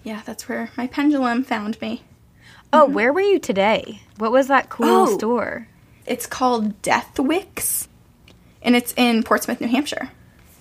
[0.03, 2.03] Yeah, that's where my pendulum found me.
[2.73, 2.93] Oh, mm-hmm.
[2.93, 4.01] where were you today?
[4.17, 5.17] What was that cool Oh.
[5.17, 5.67] store?
[6.05, 7.87] It's called Deathwicks,
[8.61, 10.11] and it's in Portsmouth, New Hampshire.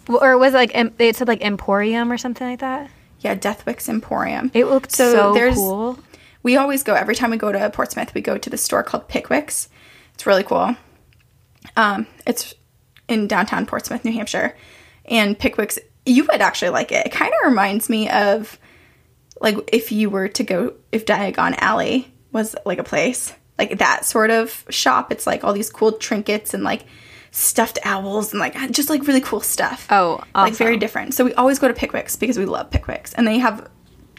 [0.09, 2.91] Or was it like em- it said like Emporium or something like that?
[3.21, 4.51] Yeah, Deathwicks Emporium.
[4.55, 5.99] It looked so, there's- cool.
[6.43, 8.15] We always go every time we go to Portsmouth.
[8.15, 9.69] We go to the store called Pickwick's.
[10.15, 10.75] It's really cool.
[11.77, 12.55] Um, it's
[13.07, 14.57] in downtown Portsmouth, New Hampshire,
[15.05, 15.79] and Pickwick's.
[16.05, 17.07] You would actually like it.
[17.07, 18.59] It kind of reminds me of
[19.41, 24.05] like if you were to go if Diagon Alley was like a place like that
[24.05, 25.13] sort of shop.
[25.13, 26.87] It's like all these cool trinkets and like
[27.35, 31.15] stuffed owls and like just like really cool stuff Oh, like very different.
[31.15, 33.69] So we always go to Pickwick's because we love Pickwick's, and they have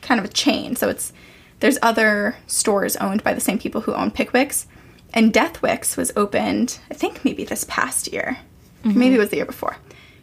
[0.02, 0.76] kind of a chain.
[0.76, 1.14] So it's
[1.60, 4.66] there's other stores owned by the same people who own Pickwick's,
[5.14, 8.40] and Deathwicks was opened I think maybe this past year,
[8.84, 9.00] Mm-hmm.
[9.00, 9.78] maybe it was the year before.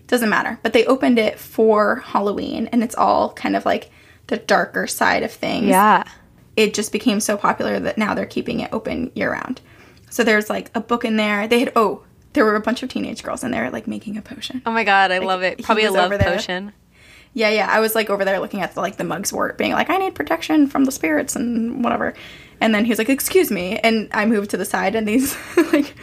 [0.06, 3.90] Doesn't matter, but they opened it for Halloween, and it's all kind of like
[4.26, 6.02] the darker side of things Yeah.
[6.56, 9.60] it just became so popular that now they're keeping it open year round.
[10.10, 11.46] So there's like a book in there.
[11.48, 14.22] They had oh, there were a bunch of teenage girls in there like making a
[14.22, 14.62] potion.
[14.66, 15.62] Oh my god, I love it.
[15.62, 16.18] Probably a love there.
[16.20, 16.72] potion.
[17.32, 17.68] Yeah, yeah.
[17.70, 20.14] I was like over there looking at the, like the mugwort, being like, I need
[20.16, 22.14] protection from the spirits and whatever.
[22.60, 23.78] And then he was like, Excuse me.
[23.78, 25.36] And I moved to the side, and these
[25.72, 25.94] like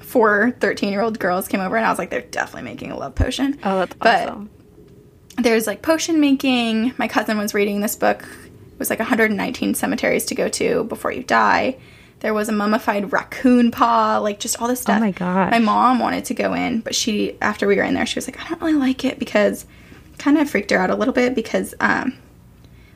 [0.00, 2.98] four 13 year old girls came over, and I was like, They're definitely making a
[2.98, 3.58] love potion.
[3.64, 4.50] Oh, that's But awesome.
[5.38, 6.92] there's like potion making.
[6.98, 8.22] My cousin was reading this book.
[8.22, 11.78] It was like 119 cemeteries to go to before you die.
[12.24, 14.96] There was a mummified raccoon paw, like just all this stuff.
[14.96, 15.50] Oh my gosh.
[15.50, 18.26] My mom wanted to go in, but she after we were in there, she was
[18.26, 19.66] like, I don't really like it because
[20.16, 22.14] kind of freaked her out a little bit because um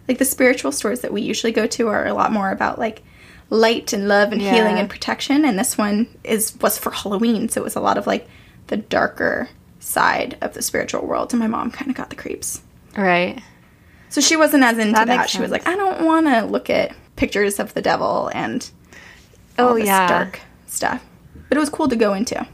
[0.09, 3.03] like the spiritual stores that we usually go to are a lot more about like
[3.51, 4.55] light and love and Yeah.
[4.55, 7.99] healing and protection and this one is was for Halloween, so it was a lot
[7.99, 8.27] of like
[8.69, 12.63] the darker side of the spiritual world and my mom kind of got the creeps.
[12.97, 13.43] Right.
[14.09, 15.29] So she wasn't as into That that.
[15.29, 18.71] She was like, I don't want to look at pictures of the devil and
[19.59, 20.07] Oh, this yeah.
[20.09, 21.05] dark stuff.
[21.49, 22.47] But it was cool to go into.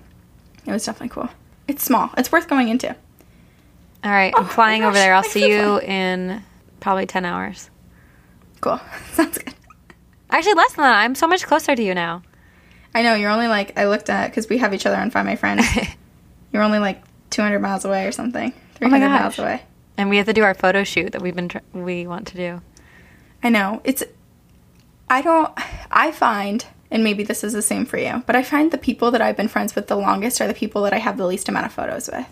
[0.66, 1.28] It was definitely cool.
[1.68, 2.10] It's small.
[2.16, 2.88] It's worth going into.
[4.02, 4.32] All right.
[4.36, 5.14] I'm Oh, flying my over there.
[5.14, 6.42] I'll see you in
[6.80, 7.70] probably 10 hours.
[8.60, 8.80] Cool.
[9.12, 9.54] Sounds good.
[10.30, 10.98] Actually, less than that.
[10.98, 12.22] I'm so much closer to you now.
[12.94, 15.26] I know you're only like I looked at because we have each other on Find
[15.26, 15.60] My friend
[16.52, 18.52] you're only like 200 miles away or something.
[18.76, 19.62] 300 miles away.
[19.96, 22.36] And we have to do our photo shoot that we've been tr- we want to
[22.36, 22.60] do.
[23.42, 23.80] I know.
[23.84, 24.02] It's
[25.08, 25.52] I don't
[25.90, 26.64] I find
[26.94, 29.36] and maybe this is the same for you, but I find the people that I've
[29.36, 31.72] been friends with the longest are the people that I have the least amount of
[31.72, 32.24] photos with.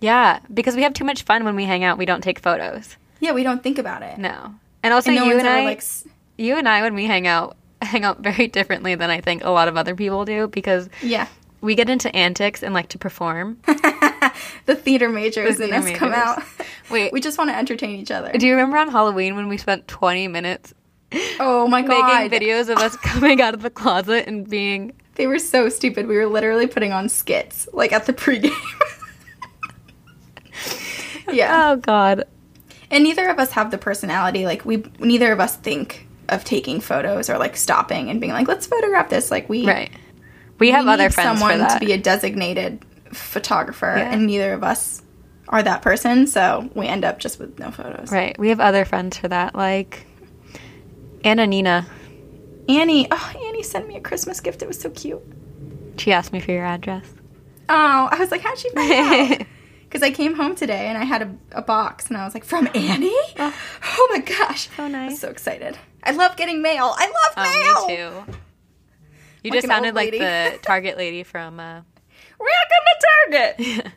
[0.00, 1.98] Yeah, because we have too much fun when we hang out.
[1.98, 2.96] We don't take photos.
[3.20, 4.16] Yeah, we don't think about it.
[4.16, 4.54] No.
[4.82, 5.82] And also And no you and I like
[6.38, 9.50] you and I when we hang out hang out very differently than I think a
[9.50, 11.28] lot of other people do because yeah.
[11.60, 13.60] we get into antics and like to perform.
[14.66, 16.42] The theater majors The in theater us come out.
[16.90, 17.12] Wait.
[17.12, 18.32] we just want to entertain each other.
[18.32, 20.74] Do you remember on Halloween when we spent 20 minutes
[21.40, 22.30] oh my god.
[22.30, 26.06] making videos of us coming out of the closet and being They were so stupid.
[26.06, 28.52] We were literally putting on skits like at the pregame.
[31.32, 31.70] yeah.
[31.72, 32.24] Oh god.
[32.90, 36.80] And neither of us have the personality like we neither of us think of taking
[36.80, 39.90] photos or like stopping and being like let's photograph this like we Right.
[40.58, 41.80] We have we other friends someone for that.
[41.80, 44.12] to be a designated photographer Yeah.
[44.12, 45.02] and neither of us
[45.48, 48.10] are that person so we end up just with no photos.
[48.10, 48.36] right.
[48.38, 50.06] We have other friends for that like
[51.26, 51.84] Anna Nina.
[52.68, 54.62] Annie, oh Annie sent me a Christmas gift.
[54.62, 55.20] It was so cute.
[55.98, 57.04] She asked me for your address.
[57.68, 58.92] Oh, I was like, how'd she find
[59.40, 59.46] out?
[59.86, 62.44] Because I came home today and I had a, a box and I was like,
[62.44, 63.14] from Annie?
[63.38, 64.68] Oh, my gosh.
[64.76, 65.20] So I was nice.
[65.20, 65.78] so excited.
[66.02, 66.92] I love getting mail.
[66.98, 67.86] I love Oh, mail.
[67.86, 68.32] me too.
[69.44, 71.82] You Like just sounded like the Target lady from uh
[72.40, 73.06] Welcome to
[73.54, 73.92] Target.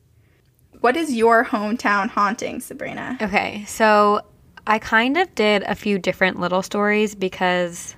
[0.80, 3.18] what is your hometown haunting, Sabrina?
[3.20, 4.22] Okay, so
[4.66, 7.96] I kind of did a few different little stories because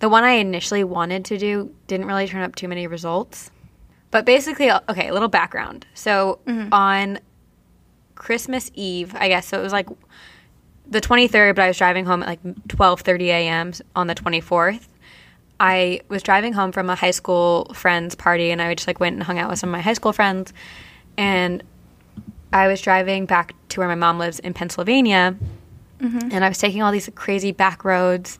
[0.00, 3.50] the one I initially wanted to do didn't really turn up too many results.
[4.10, 5.86] But basically, uh, okay, a little background.
[5.94, 6.72] So mm-hmm.
[6.72, 7.18] on
[8.14, 9.88] Christmas Eve, I guess, so it was like
[10.88, 13.72] the 23rd, but I was driving home at like 12:30 a.m.
[13.94, 14.88] on the 24th.
[15.60, 19.14] I was driving home from a high school friends party, and I just like went
[19.14, 20.52] and hung out with some of my high school friends.
[21.16, 21.62] And
[22.52, 25.36] I was driving back to where my mom lives in Pennsylvania,
[26.00, 28.38] and I was taking all these crazy back roads,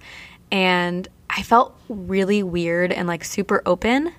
[0.51, 4.13] and I felt really weird and like super open.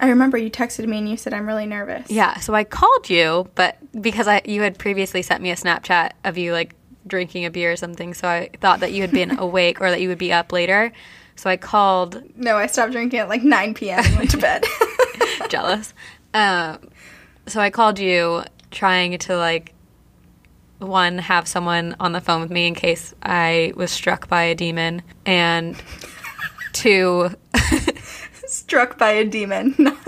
[0.00, 2.10] I remember you texted me and you said, I'm really nervous.
[2.10, 6.12] Yeah, so I called you, but because I you had previously sent me a Snapchat
[6.24, 6.74] of you like
[7.06, 10.00] drinking a beer or something, so I thought that you had been awake or that
[10.00, 10.90] you would be up later.
[11.36, 14.04] So I called No, I stopped drinking at like 9 p.m.
[14.04, 14.64] and went to bed.
[15.48, 15.94] jealous.
[16.34, 16.78] Um,
[17.46, 19.74] so I called you trying to like
[20.78, 24.54] one have someone on the phone with me in case I was struck by a
[24.54, 25.76] demon and
[26.72, 27.30] two
[28.46, 29.74] struck by a demon.
[29.78, 29.98] Not,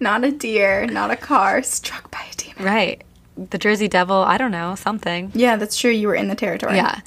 [0.00, 1.62] not a deer, not a car.
[1.62, 2.64] Struck by a demon.
[2.64, 3.02] right
[3.36, 5.90] the Jersey Devil I don't know something Yeah, that's true.
[5.90, 6.76] You were in the territory.
[6.76, 7.00] yeah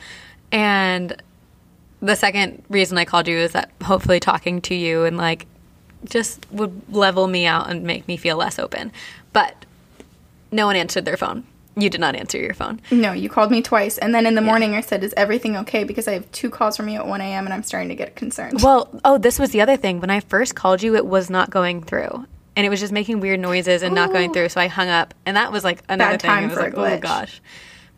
[0.52, 1.22] and
[2.02, 5.46] the second reason I called you is that hopefully talking to you and like
[6.06, 8.92] just would level me out and make me feel less open
[9.34, 9.66] but
[10.52, 13.62] no one answered their phone you did not answer your phone No, you called me
[13.62, 13.98] twice.
[13.98, 15.84] And then in the morning, I said, Is everything okay?
[15.84, 17.46] Because I have two calls from you at 1 a.m.
[17.46, 18.62] and I'm starting to get concerned.
[18.62, 20.02] Well, oh, this was the other thing.
[20.02, 22.26] When I first called you, it was not going through.
[22.58, 24.34] And it was just making weird noises and not going oh.
[24.34, 24.50] through.
[24.50, 25.14] So I hung up.
[25.26, 26.30] And that was like another Bad thing.
[26.30, 27.42] time I was for like, oh gosh.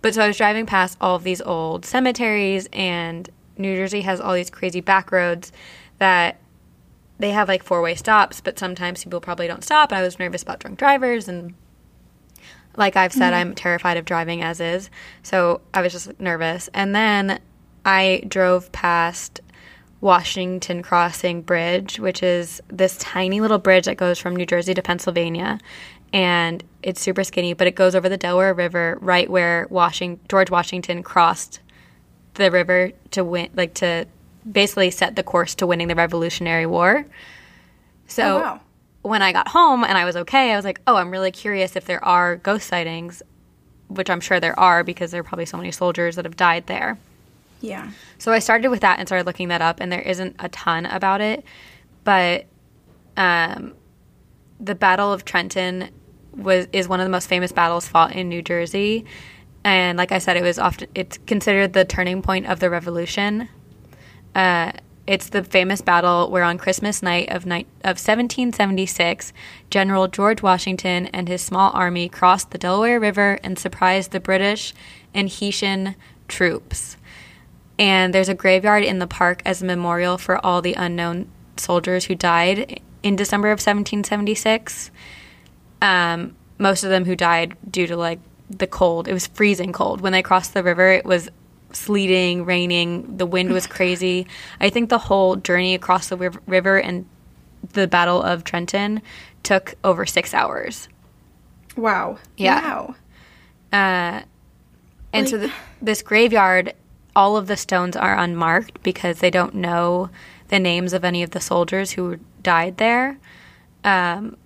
[0.04, 4.20] But so I was driving past all of these old cemeteries, and New Jersey has
[4.20, 5.52] all these crazy back roads
[5.98, 6.40] that
[7.20, 9.92] they have like four way stops, but sometimes people probably don't stop.
[9.92, 11.28] And I was nervous about drunk drivers.
[11.28, 11.56] And
[12.76, 13.50] like I've said, mm-hmm.
[13.50, 14.90] I'm terrified of driving as is.
[15.22, 16.70] So I was just nervous.
[16.74, 17.40] And then
[17.86, 19.42] I drove past
[20.02, 24.82] Washington Crossing Bridge, which is this tiny little bridge that goes from New Jersey to
[24.82, 25.60] Pennsylvania.
[26.12, 30.52] And it's super skinny, but it goes over the Delaware River right where Washing- George
[30.52, 31.60] Washington crossed
[32.36, 34.06] the river to win, like to
[34.52, 37.06] basically set the course to winning the Revolutionary War.
[38.08, 38.62] So Oh, wow.
[39.04, 41.76] When I got home and I was okay, I was like, oh, I'm really curious
[41.76, 43.22] if there are ghost sightings,
[43.90, 46.68] which I'm sure there are because there are probably so many soldiers that have died
[46.68, 46.98] there.
[47.62, 47.92] Yeah.
[48.18, 50.86] So I started with that and started looking that up, and there isn't a ton
[50.86, 51.46] about it,
[52.04, 52.46] but
[53.16, 53.74] um,
[54.60, 55.90] the Battle of Trenton
[56.36, 59.06] was is one of the most famous battles fought in New Jersey,
[59.64, 63.48] and like I said, it was often it's considered the turning point of the Revolution.
[64.36, 64.72] Uh,
[65.06, 69.34] it's the famous battle where on Christmas night of, ni- of 1776,
[69.70, 74.74] General George Washington and his small army crossed the Delaware River and surprised the British
[75.14, 75.96] and Hessian
[76.28, 76.96] troops.
[77.78, 82.06] And there's a graveyard in the park as a memorial for all the unknown soldiers
[82.06, 84.90] who died in December of 1776.
[85.82, 89.08] Um, most of them who died due to like the cold.
[89.08, 90.00] It was freezing cold.
[90.00, 91.30] When they crossed the river, it was
[91.74, 94.28] sleeting, raining, the wind was crazy.
[94.60, 97.06] I think the whole journey across the river and
[97.74, 99.02] the Battle of Trenton
[99.44, 100.88] took over six hours.
[101.76, 102.18] Wow.
[102.38, 102.62] Yeah.
[102.62, 102.96] Wow.
[103.72, 104.22] Uh,
[105.12, 106.74] and so th- this graveyard,
[107.16, 110.10] all of the stones are unmarked because they don't know
[110.50, 113.18] the names of any of the soldiers who died there.
[113.84, 114.38] Um,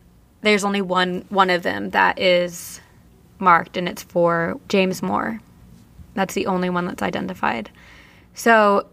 [0.42, 2.80] there's only one one of them that is
[3.40, 5.42] marked, and it's for James Moore.
[6.18, 7.70] That's the only one that's identified.
[8.34, 8.88] So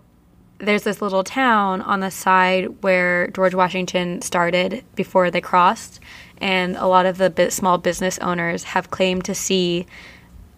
[0.59, 6.01] there's this little town on the side where George Washington started before they crossed,
[6.37, 9.87] and a lot of the small business owners have claimed to see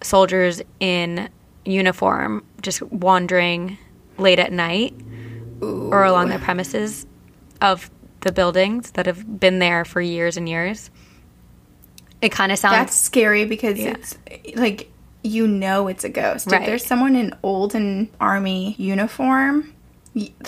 [0.02, 1.28] soldiers in
[1.64, 3.78] uniform just wandering
[4.18, 4.92] late at night
[5.62, 7.06] or along the premises
[7.60, 7.90] of
[8.22, 10.90] the buildings that have been there for years and years.
[12.20, 13.90] It kind of sounds That's scary because Yeah.
[13.96, 14.18] it's
[14.56, 14.90] like
[15.26, 16.50] you know it's a ghost.
[16.50, 16.62] Right.
[16.62, 19.72] If there's someone in old and army uniform,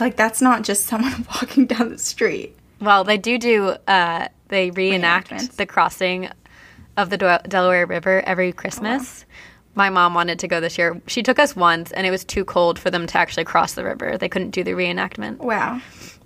[0.01, 2.57] like that's not just someone walking down the street.
[2.81, 3.77] Well, they do do.
[3.87, 6.31] Uh, they reenact the crossing
[6.97, 9.25] of the Del- Delaware River every Christmas.
[9.75, 11.01] My mom wanted to go this year.
[11.07, 13.85] She took us once, and it was too cold for them to actually cross the
[13.85, 14.19] river.
[14.19, 15.39] They couldn't do the reenactment.
[15.39, 15.81] Wow.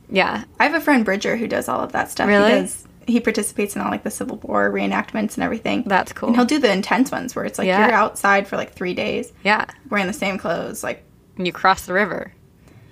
[0.08, 2.28] Yeah, I have a friend Bridger who does all of that stuff.
[2.28, 2.50] Really?
[2.52, 5.84] He does he participates in all like the Civil War reenactments and everything.
[5.86, 6.28] That's cool.
[6.28, 7.86] And he'll do the intense ones where it's like Yeah.
[7.86, 9.66] you're outside for like three days yeah.
[9.90, 10.82] wearing the same clothes.
[10.82, 11.04] Like,
[11.36, 12.32] And you cross the river.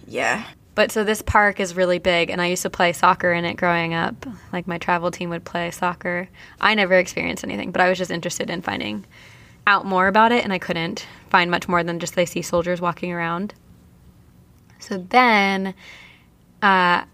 [0.06, 0.44] yeah.
[0.76, 3.54] But so this park is really big, and I used to play soccer in it
[3.56, 4.24] growing up.
[4.52, 6.28] Like my travel team would play soccer.
[6.60, 9.04] I never experienced anything, but I was just interested in finding
[9.66, 12.80] out more about it, and I couldn't find much more than just they see soldiers
[12.80, 13.52] walking around.
[14.78, 15.74] So then,
[16.62, 17.04] uh,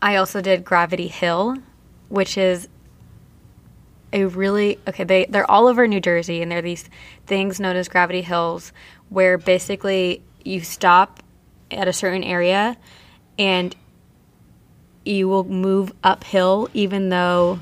[0.00, 1.56] I also did Gravity Hill,
[2.08, 2.68] which is
[4.12, 5.04] a really okay.
[5.04, 6.88] They they're all over New Jersey, and they're these
[7.26, 8.72] things known as gravity hills,
[9.08, 11.22] where basically you stop
[11.70, 12.76] at a certain area,
[13.38, 13.74] and
[15.04, 17.60] you will move uphill, even though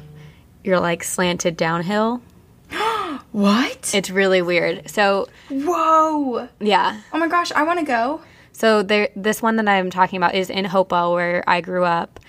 [0.64, 2.22] you're like slanted downhill.
[3.32, 3.94] What?
[3.94, 4.90] It's really weird.
[4.90, 6.48] So Whoa.
[6.60, 8.20] yeah, Oh my gosh, I want to go.
[8.52, 12.20] So there, this one that I'm talking about is in Hopewell, where I grew up.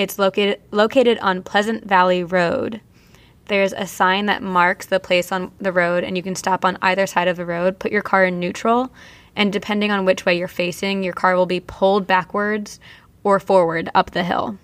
[0.00, 2.80] It's located located on Pleasant Valley Road.
[3.48, 6.78] There's a sign that marks the place on the road, and you can stop on
[6.80, 7.78] either side of the road.
[7.78, 8.90] Put your car in neutral,
[9.36, 12.80] and depending on which way you're facing, your car will be pulled backwards
[13.24, 14.56] or forward up the hill.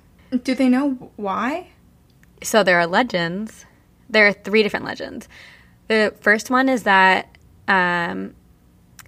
[0.42, 1.68] Do they know why?
[2.42, 3.66] So there are legends.
[4.08, 5.28] There are three different legends.
[5.88, 7.36] The first one is that
[7.68, 8.34] um,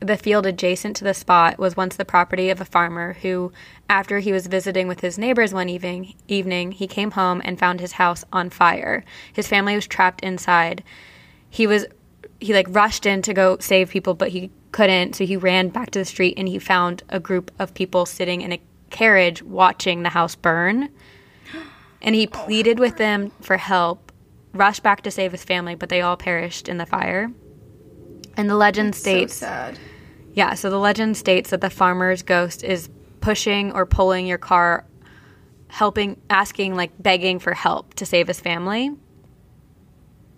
[0.00, 3.52] the field adjacent to the spot was once the property of a farmer who,
[3.88, 7.80] after he was visiting with his neighbors one evening, evening, he came home and found
[7.80, 9.04] his house on fire.
[9.32, 10.84] His family was trapped inside.
[11.50, 11.86] He was
[12.40, 15.90] he like rushed in to go save people, but he couldn't, so he ran back
[15.90, 20.02] to the street and he found a group of people sitting in a carriage watching
[20.02, 20.90] the house burn.
[22.00, 24.12] And he pleaded with them for help,
[24.52, 27.32] rushed back to save his family, but they all perished in the fire.
[28.38, 29.78] And the legend states so sad.
[30.32, 32.88] yeah, so the legend states that the farmer's ghost is
[33.20, 34.84] pushing or pulling your car,
[35.66, 38.92] helping, asking, like begging for help to save his family.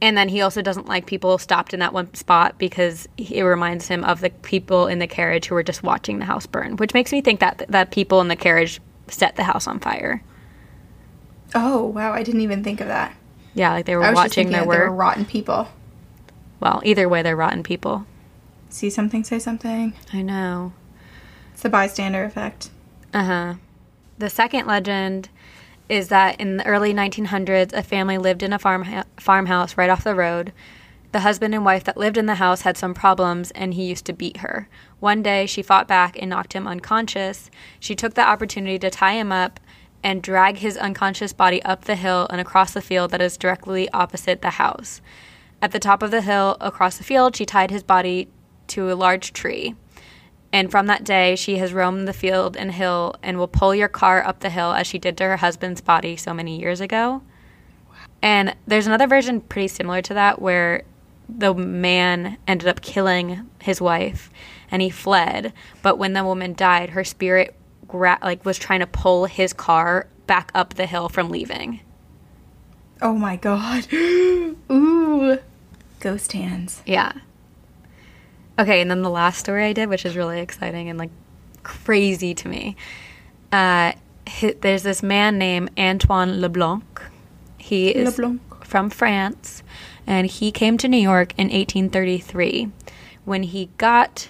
[0.03, 3.87] And then he also doesn't like people stopped in that one spot because it reminds
[3.87, 6.95] him of the people in the carriage who were just watching the house burn, which
[6.95, 10.23] makes me think that that people in the carriage set the house on fire.
[11.55, 13.15] Oh wow, I didn't even think of that.
[13.53, 15.69] Yeah, like they were watching their that they were rotten people.
[16.61, 18.07] Well, either way, they're rotten people.
[18.69, 19.95] See something, say something.
[20.13, 20.73] I know.
[21.53, 22.71] It's the bystander effect.
[23.13, 23.55] Uh huh.
[24.19, 25.31] The second legend
[25.89, 28.87] is that in the early 1900s, a family lived in a farm
[29.19, 30.53] farmhouse right off the road.
[31.13, 34.05] The husband and wife that lived in the house had some problems, and he used
[34.07, 34.69] to beat her.
[35.01, 37.51] One day, she fought back and knocked him unconscious.
[37.81, 39.59] She took the opportunity to tie him up
[40.05, 43.91] and drag his unconscious body up the hill and across the field that is directly
[43.91, 45.01] opposite the house.
[45.63, 48.29] At the top of the hill across the field, she tied his body
[48.69, 49.75] to a large tree.
[50.53, 53.89] And from that day, she has roamed the field and hill and will pull your
[53.89, 57.23] car up the hill as she did to her husband's body so many years ago.
[58.23, 60.83] And there's another version pretty similar to that where
[61.29, 64.31] the man ended up killing his wife
[64.71, 65.53] and he fled.
[65.83, 67.55] But when the woman died, her spirit
[67.87, 71.81] gra- like was trying to pull his car back up the hill from leaving.
[73.01, 73.87] Oh my god.
[73.93, 75.39] Ooh.
[76.01, 76.83] Ghost hands.
[76.87, 77.13] Yeah.
[78.59, 81.11] Okay, and then the last story I did, which is really exciting and like
[81.63, 82.77] crazy to me.
[83.53, 83.93] Uh,
[84.29, 87.01] hi- there's this man named Antoine Leblanc.
[87.59, 88.41] He is Leblanc.
[88.65, 89.63] from France,
[90.07, 92.71] and he came to New York in 1833.
[93.25, 94.29] When he got,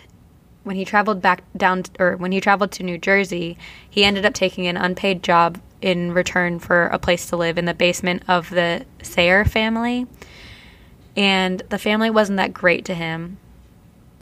[0.64, 3.56] when he traveled back down, or when he traveled to New Jersey,
[3.88, 7.64] he ended up taking an unpaid job in return for a place to live in
[7.64, 10.06] the basement of the Sayre family.
[11.16, 13.38] And the family wasn't that great to him.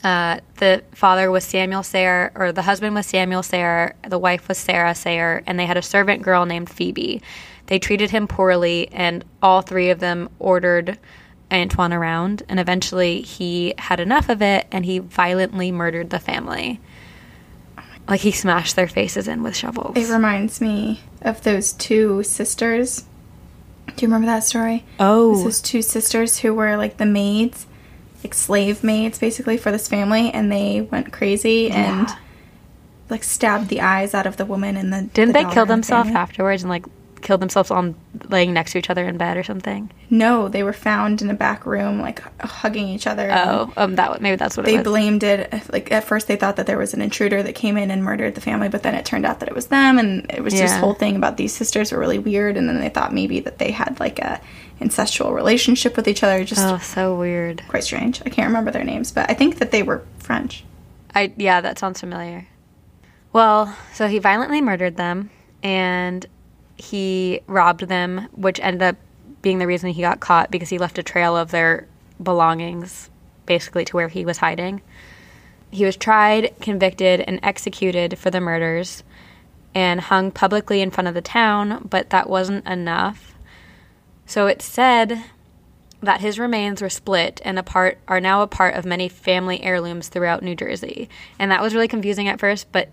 [0.03, 4.57] Uh, the father was Samuel Sayre, or the husband was Samuel Sayre, the wife was
[4.57, 7.21] Sarah Sayre, and they had a servant girl named Phoebe.
[7.67, 10.99] They treated him poorly, and all three of them ordered
[11.51, 16.81] Antoine around, and eventually he had enough of it and he violently murdered the family.
[18.07, 19.97] Like he smashed their faces in with shovels.
[19.97, 23.05] It reminds me of those two sisters.
[23.99, 24.85] Do you remember that story?
[25.01, 25.27] Oh.
[25.27, 27.67] It was those two sisters who were like the maids,
[28.25, 32.17] like slave maids basically for this family, and they went crazy and Yeah.
[33.11, 35.69] like stabbed the eyes out of the woman and the Didn't the they kill in
[35.69, 36.85] the themselves afterwards and like
[37.23, 37.95] killed themselves on
[38.29, 39.91] laying next to each other in bed or something?
[40.11, 43.31] No, they were found in a back room, like hugging each other.
[43.33, 44.85] Oh, um, that maybe that's what They it was.
[44.85, 45.53] blamed it.
[45.73, 48.35] Like at first, they thought that there was an intruder that came in and murdered
[48.35, 50.77] the family, but then it turned out that it was them, and it was this
[50.77, 53.71] whole thing about these sisters were really weird, and then they thought maybe that they
[53.71, 54.41] had like a
[54.81, 56.45] incestual relationship with each other.
[56.45, 57.63] Just oh, so weird.
[57.69, 58.23] quite strange.
[58.25, 60.65] I can't remember their names, but I think that they were French.
[61.15, 62.47] I yeah, that sounds familiar.
[63.33, 65.31] Well, so he violently murdered them
[65.63, 66.25] and
[66.79, 68.97] he robbed them, which ended up
[69.43, 71.87] being the reason he got caught because he left a trail of their
[72.23, 73.11] belongings
[73.47, 74.81] basically to where he was hiding.
[75.71, 79.03] He was tried, convicted, and executed for the murders
[79.75, 83.35] and hung publicly in front of the town, but that wasn't enough.
[84.27, 85.23] So it said
[86.03, 89.63] that his remains were split and a part are now a part of many family
[89.63, 91.09] heirlooms throughout New Jersey.
[91.39, 92.91] And that was really confusing at first, but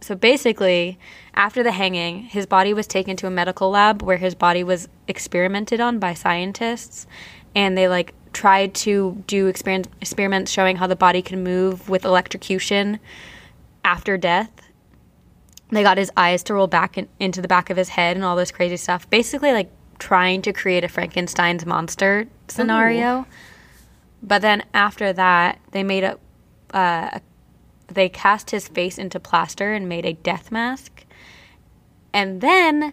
[0.00, 0.98] so basically,
[1.34, 4.88] after the hanging, his body was taken to a medical lab where his body was
[5.08, 7.06] experimented on by scientists
[7.54, 12.04] and they like tried to do experiment, experiments showing how the body can move with
[12.04, 13.00] electrocution
[13.84, 14.50] after death.
[15.70, 18.24] They got his eyes to roll back in, into the back of his head and
[18.24, 19.08] all this crazy stuff.
[19.08, 23.26] Basically, like trying to create a Frankenstein's monster scenario.
[24.22, 26.18] But then after that, they made a,
[26.72, 27.20] uh,
[27.88, 31.04] they cast his face into plaster and made a death mask.
[32.12, 32.92] And then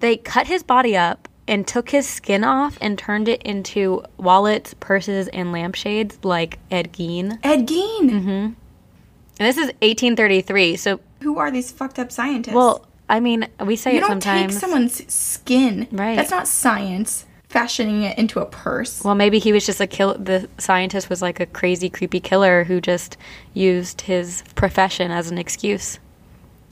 [0.00, 4.74] they cut his body up and took his skin off and turned it into wallets,
[4.74, 7.38] purses, and lampshades like Ed Gein.
[7.42, 8.10] Ed Gein.
[8.10, 8.28] Mm-hmm.
[8.28, 12.54] And this is 1833, so Who are these fucked up scientists?
[12.54, 14.54] well, I mean, we say you it don't sometimes.
[14.54, 15.88] take someone's skin.
[15.90, 16.16] Right.
[16.16, 17.24] That's not science.
[17.58, 19.02] Fashioning it into a purse.
[19.02, 20.14] Well, maybe he was just a kill.
[20.14, 23.16] The scientist was like a crazy, creepy killer who just
[23.52, 25.98] used his profession as an excuse.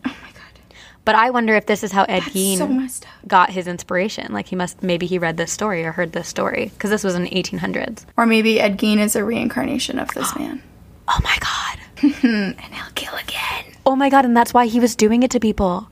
[0.07, 0.61] oh my god.
[1.05, 4.33] But I wonder if this is how Ed That's Gein so got his inspiration.
[4.33, 7.17] Like he must, maybe he read this story or heard this story because this was
[7.17, 8.05] in 1800s.
[8.17, 10.63] Or maybe Ed Gein is a reincarnation of this man.
[11.09, 12.15] Oh my god!
[12.25, 13.65] and he'll kill again.
[13.85, 14.25] Oh my god!
[14.25, 15.89] And that's why he was doing it to people.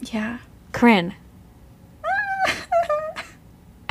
[0.00, 0.38] Yeah.
[0.72, 1.14] Corinne,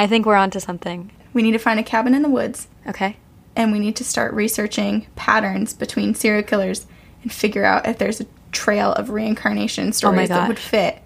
[0.02, 1.12] I think we're onto something.
[1.34, 3.18] we need to find a cabin in the woods Okay.
[3.56, 6.88] and we need to start researching patterns between serial killers
[7.22, 11.00] and figure out if there's a trail of reincarnation oh stories that would fit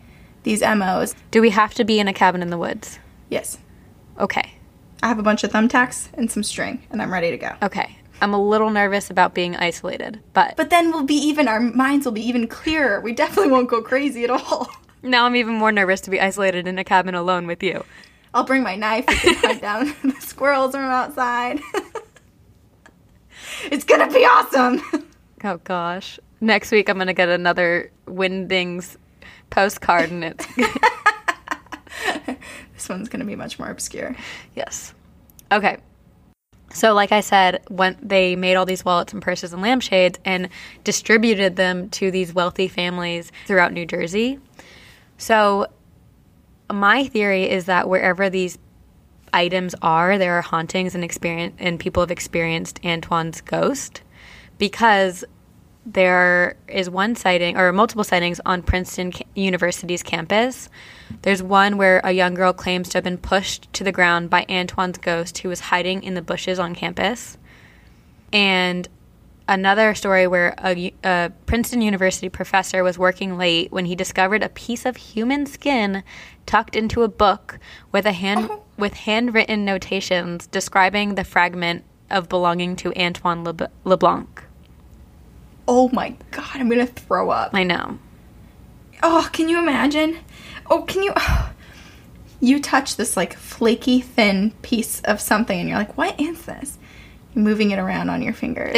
[0.43, 1.13] these MOs.
[1.31, 2.97] Do we have to be in a cabin in the woods?
[3.29, 3.57] Yes.
[4.17, 4.53] Okay.
[5.03, 7.51] I have a bunch of thumbtacks and some string and I'm ready to go.
[7.61, 7.97] Okay.
[8.21, 12.05] I'm a little nervous about being isolated, but, But then we'll be even, our minds
[12.05, 13.01] will be even clearer.
[13.01, 14.69] We definitely won't go crazy at all.
[15.03, 17.83] now I'm even more nervous to be isolated in a cabin alone with you.
[18.35, 19.05] I'll bring my knife.
[19.07, 21.61] We can hunt down the squirrels from outside.
[23.71, 24.81] it's gonna be awesome.
[25.43, 26.19] Oh gosh.
[26.41, 28.97] Next week I'm gonna get another Windings
[29.51, 30.47] postcard and it's
[32.73, 34.15] this one's gonna be much more obscure.
[34.55, 34.95] yes.
[35.51, 35.77] Okay.
[36.73, 40.49] So like I said, when they made all these wallets and purses and lampshades and
[40.83, 44.39] distributed them to these wealthy families throughout New Jersey.
[45.19, 45.67] So
[46.71, 48.57] my theory is that wherever these
[49.33, 54.01] items are, there are hauntings and experience and people have experienced Antoine's ghost
[54.57, 55.23] because
[55.85, 60.69] there is one sighting or multiple sightings on Princeton University's campus.
[61.21, 64.45] There's one where a young girl claims to have been pushed to the ground by
[64.49, 67.37] Antoine's ghost who was hiding in the bushes on campus.
[68.33, 68.87] And
[69.47, 74.49] another story where a, a Princeton University professor was working late when he discovered a
[74.49, 76.03] piece of human skin
[76.45, 77.59] tucked into a book
[77.91, 84.43] with a hand with handwritten notations describing the fragment of belonging to Antoine Le- LeBlanc.
[85.67, 87.51] Oh my god, I'm gonna throw up.
[87.53, 87.99] I know.
[89.01, 90.19] Oh, can you imagine?
[90.69, 91.13] Oh, can you?
[91.15, 91.51] oh,
[92.41, 96.77] You touch this like flaky, thin piece of something, and you're like, "What is this?"
[97.35, 98.75] Moving it around on your fingers,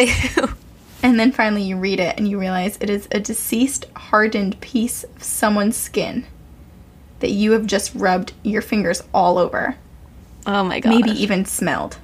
[1.04, 5.04] and then finally you read it, and you realize it is a deceased, hardened piece
[5.04, 6.26] of someone's skin
[7.20, 9.76] that you have just rubbed your fingers all over,
[10.46, 10.90] oh my god.
[10.90, 11.98] maybe even smelled.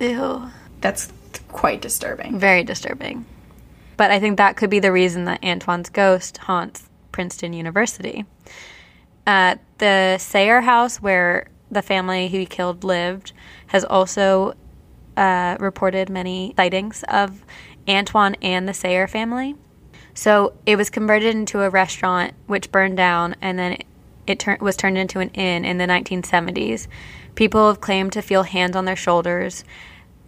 [0.00, 0.50] Ew.
[0.80, 1.12] That's
[1.48, 2.38] quite disturbing.
[2.38, 3.24] Very disturbing.
[3.96, 8.24] But I think that could be the reason that Antoine's ghost haunts Princeton University.
[9.26, 13.32] Uh, the Sayre house, where the family who he killed lived,
[13.68, 14.54] has also
[15.16, 17.44] uh, reported many sightings of
[17.88, 19.56] Antoine and the Sayre family.
[20.14, 23.86] So it was converted into a restaurant, which burned down, and then it,
[24.26, 26.86] it tur- was turned into an inn in the 1970s.
[27.34, 29.64] People have claimed to feel hands on their shoulders.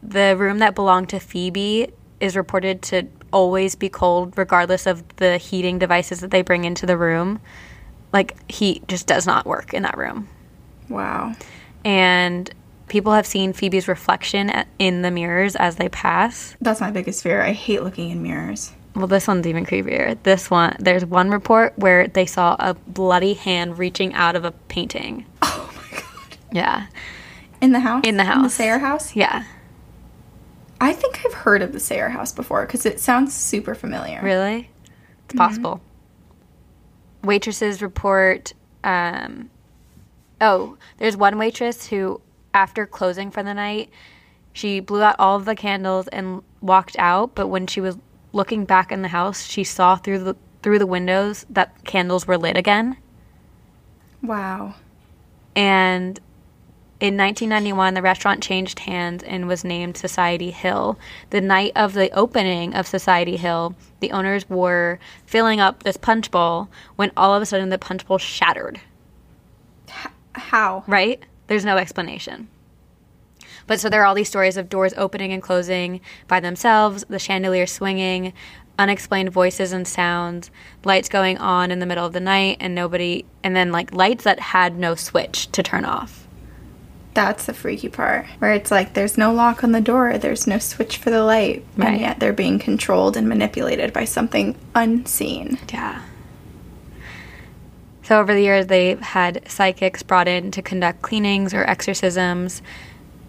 [0.03, 1.89] The room that belonged to Phoebe
[2.21, 6.87] is reported to always be cold, regardless of the heating devices that they bring into
[6.87, 7.41] the room.
[8.13, 10.29] Like, heat just does not work in that room.
[10.89, 11.35] Wow.
[11.85, 12.53] And
[12.89, 16.57] people have seen Phoebe's reflection in the mirrors as they pass.
[16.61, 17.43] That's my biggest fear.
[17.43, 18.73] I hate looking in mirrors.
[18.95, 20.17] Well, this one's even creepier.
[20.23, 24.53] This one, there's one report where they saw a bloody hand reaching out of a
[24.53, 25.27] painting.
[25.43, 26.39] Oh my god.
[26.53, 26.87] Yeah.
[27.61, 28.05] In the house?
[28.07, 28.51] In the In the.
[28.51, 29.17] Sayre house?
[29.17, 29.45] Yeah.
[30.81, 34.21] I think I've heard of the Sayre house before because it sounds super familiar.
[34.23, 34.71] Really?
[35.25, 35.81] It's possible.
[37.23, 38.53] Waitresses report.
[38.85, 39.51] Um,
[40.41, 42.21] oh, there's one waitress who,
[42.55, 43.91] after closing for the night,
[44.53, 47.35] she blew out all of the candles and walked out.
[47.35, 47.99] But when she was
[48.33, 52.39] looking back in the house, she saw through the through the windows that candles were
[52.39, 52.97] lit again.
[54.23, 54.77] Wow.
[55.55, 56.19] And
[57.01, 60.99] in 1991, the restaurant changed hands and was named Society Hill.
[61.29, 66.31] The night of the opening of Society Hill, the owners were filling up this punch
[66.31, 68.81] bowl when all of a sudden the punch bowl shattered,
[70.33, 70.85] How?
[70.87, 71.23] right?
[71.47, 72.49] There's no explanation.
[73.67, 77.19] But so there are all these stories of doors opening and closing by themselves, the
[77.19, 78.33] chandelier swinging,
[78.79, 80.51] unexplained voices and sounds,
[80.85, 84.25] lights going on in the middle of the night, and nobody, and then like lights
[84.25, 86.27] that had no switch to turn off.
[87.15, 88.27] That's the freaky part.
[88.41, 91.65] Where it's like there's no lock on the door, there's no switch for the light,
[91.77, 91.93] Right.
[91.93, 95.59] and yet they're being controlled and manipulated by something unseen.
[95.73, 96.03] Yeah.
[98.05, 102.61] So over the years, they've had psychics brought in to conduct cleanings or exorcisms,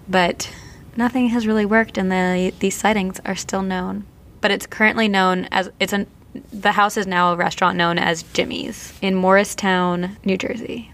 [0.08, 0.52] but
[0.98, 4.06] nothing has really worked, and the, these sightings are still known.
[4.42, 6.08] But it's currently known as it's an
[6.52, 10.92] the house is now a restaurant known as Jimmy's in Morristown, New Jersey.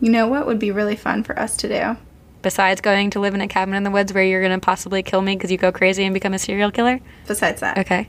[0.00, 1.96] You know what would be really fun for us to do?
[2.42, 5.04] Besides going to live in a cabin in the woods where you're going to possibly
[5.04, 6.98] kill me because you go crazy and become a serial killer.
[7.28, 8.08] Besides that, Okay.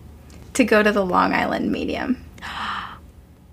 [0.56, 2.26] to go to the Long Island Medium.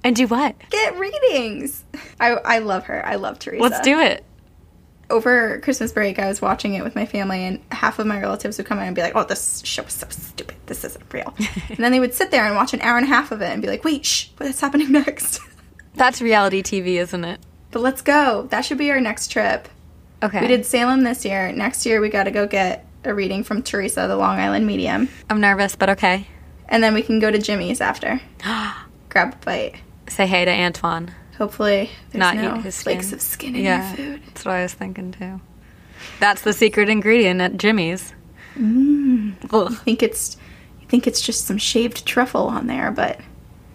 [0.03, 0.57] And do what?
[0.71, 1.85] Get readings.
[2.19, 3.05] I, I love her.
[3.05, 3.63] I love Theresa.
[3.63, 4.25] Let's do it.
[5.11, 8.57] over Christmas break, I was watching it with my family, and half of my relatives
[8.59, 10.57] would come in and be like, "Oh, this show is so stupid.
[10.67, 11.35] This isn't real."
[11.69, 13.51] and then they would sit there and watch an hour and a half of it
[13.51, 15.41] and be like, "Wait, shh, what's happening next?"
[15.95, 17.41] That's reality TV, isn't it?
[17.73, 18.47] but let's go.
[18.51, 19.69] That should be our next trip.
[20.23, 20.41] Okay.
[20.41, 21.53] We did Salem this year.
[21.53, 25.09] Next year, we got to go get a reading from Theresa, the Long Island medium,
[25.31, 26.27] I'm nervous, but okay.
[26.69, 28.21] and then we can go to Jimmy's after.
[29.09, 29.75] Grab a bite.
[30.11, 31.13] Say hey to Antoine.
[31.39, 33.15] Hopefully, there's Not no eat his flakes skin.
[33.15, 34.23] of skin in yeah, your food.
[34.27, 35.41] that's what I was thinking too.
[36.19, 38.13] That's the secret ingredient at Jimmy's.
[38.57, 39.37] Mm.
[39.53, 39.73] Ugh.
[39.73, 40.37] I think it's,
[40.83, 43.21] I think it's just some shaved truffle on there, but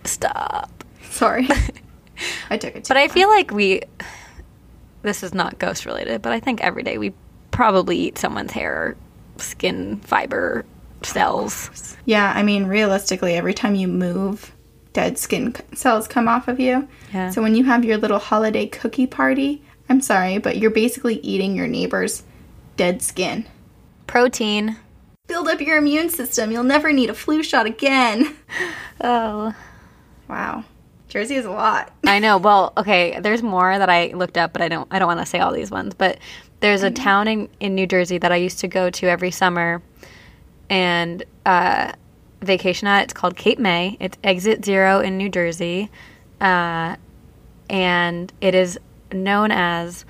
[0.03, 0.83] Stop.
[1.09, 1.47] sorry,
[2.51, 2.83] I took it.
[2.83, 3.81] Too But I feel like we.
[5.01, 7.13] This is not ghost related, but I think every day we
[7.51, 8.97] probably eat someone's hair or
[9.37, 10.65] skin fiber
[11.03, 11.95] cells.
[12.05, 14.51] Yeah, I mean, realistically, every time you move,
[14.95, 16.87] dead skin cells come off of you.
[17.13, 17.29] Yeah.
[17.29, 21.53] So when you have your little holiday cookie party, I'm sorry, but you're basically eating
[21.53, 22.23] your neighbor's
[22.77, 23.45] dead skin.
[24.07, 24.77] Protein.
[25.27, 26.49] Build up your immune system.
[26.49, 28.35] You'll never need a flu shot again.
[29.01, 29.53] Oh.
[30.29, 30.63] Wow.
[31.09, 31.93] Jersey is a lot.
[32.07, 32.37] I know.
[32.37, 33.19] Well, okay.
[33.19, 34.87] There's more that I looked up, but I don't.
[34.89, 35.93] I don't want to say all these ones.
[35.93, 36.19] But
[36.61, 39.83] there's a town in in New Jersey that I used to go to every summer,
[40.69, 41.91] and uh,
[42.45, 43.03] vacation at.
[43.03, 43.97] It's called Cape May.
[43.99, 45.89] It's exit zero in New Jersey.
[46.39, 46.95] Uh,
[47.69, 48.79] and it is
[49.11, 50.05] known as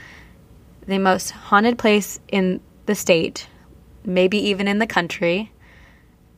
[0.88, 3.48] the most haunted place in the state,
[4.04, 5.52] maybe even in the country.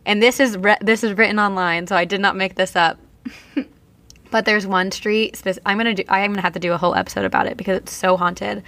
[0.05, 2.97] And this is re- this is written online, so I did not make this up.
[4.31, 5.41] but there's one street.
[5.65, 6.03] I'm gonna do.
[6.07, 8.63] I'm gonna have to do a whole episode about it because it's so haunted.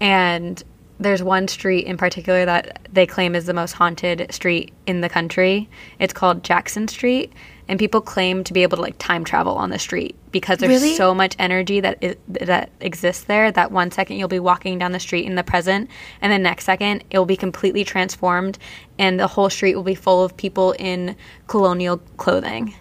[0.00, 0.62] And
[1.00, 5.08] there's one street in particular that they claim is the most haunted street in the
[5.08, 5.68] country.
[5.98, 7.32] It's called Jackson Street,
[7.68, 10.82] and people claim to be able to like time travel on the street because there's
[10.82, 10.96] Really?
[10.96, 13.52] so much energy that is, that exists there.
[13.52, 15.88] That one second you'll be walking down the street in the present,
[16.20, 18.58] and the next second it will be completely transformed,
[18.98, 21.14] and the whole street will be full of people in
[21.46, 22.74] colonial clothing.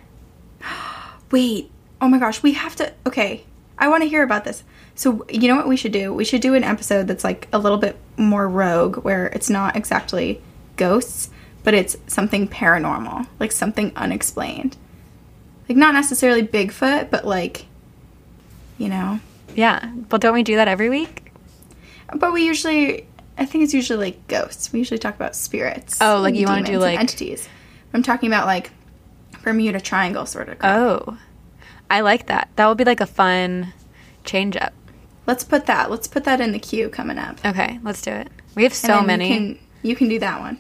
[1.32, 1.70] Wait.
[2.00, 2.94] Oh my gosh, we have to.
[3.08, 3.44] Okay,
[3.80, 4.64] I want to hear about this.
[4.96, 6.14] So, you know what we should do?
[6.14, 9.76] We should do an episode that's like a little bit more rogue, where it's not
[9.76, 10.42] exactly
[10.76, 11.30] ghosts,
[11.64, 14.76] but it's something paranormal, like something unexplained.
[15.70, 17.66] Like, not necessarily Bigfoot, but like,
[18.78, 19.20] you know.
[19.56, 21.32] Yeah, but don't we do that every week?
[22.16, 23.06] But we usually,
[23.38, 24.72] I think it's usually like ghosts.
[24.72, 25.98] We usually talk about spirits.
[26.02, 27.48] Oh, like you wanna do, like- entities.
[27.94, 28.72] I'm talking about like
[29.44, 30.60] Bermuda Triangle sort of.
[30.60, 30.78] crap.
[30.78, 31.18] Oh,
[31.90, 32.50] I like that.
[32.56, 33.74] That would be like a fun
[34.26, 34.74] change up.
[35.26, 35.90] Let's put that.
[35.92, 37.44] Let's put that in the queue coming up.
[37.46, 38.30] Okay, let's do it.
[38.56, 39.28] We have so then you many.
[39.30, 40.58] can- You can, do that one.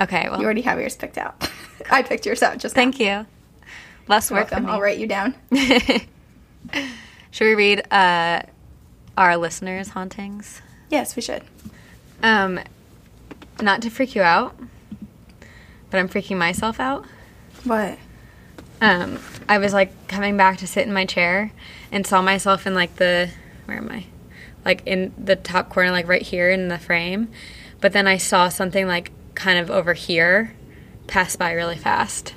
[0.00, 1.48] okay, well, You already have yours picked out.
[1.90, 3.26] I picked yours out just thank you.
[4.08, 4.38] Less now.
[4.38, 4.70] work Welcome.
[4.70, 5.34] I'll write you down.
[7.30, 8.42] Should we read uh,
[9.16, 10.62] our listeners' hauntings?
[10.90, 11.42] Yes, we should.
[12.22, 12.60] Um,
[13.60, 14.56] not to freak you out,
[15.90, 17.04] but I'm freaking myself out.
[17.64, 17.98] What?
[18.80, 19.18] Um,
[19.48, 21.52] I was like coming back to sit in my chair
[21.90, 23.30] and saw myself in like the
[23.66, 24.06] where am I?
[24.64, 27.28] Like in the top corner, like right here in the frame.
[27.80, 30.54] But then I saw something like kind of over here
[31.06, 32.34] pass by really fast.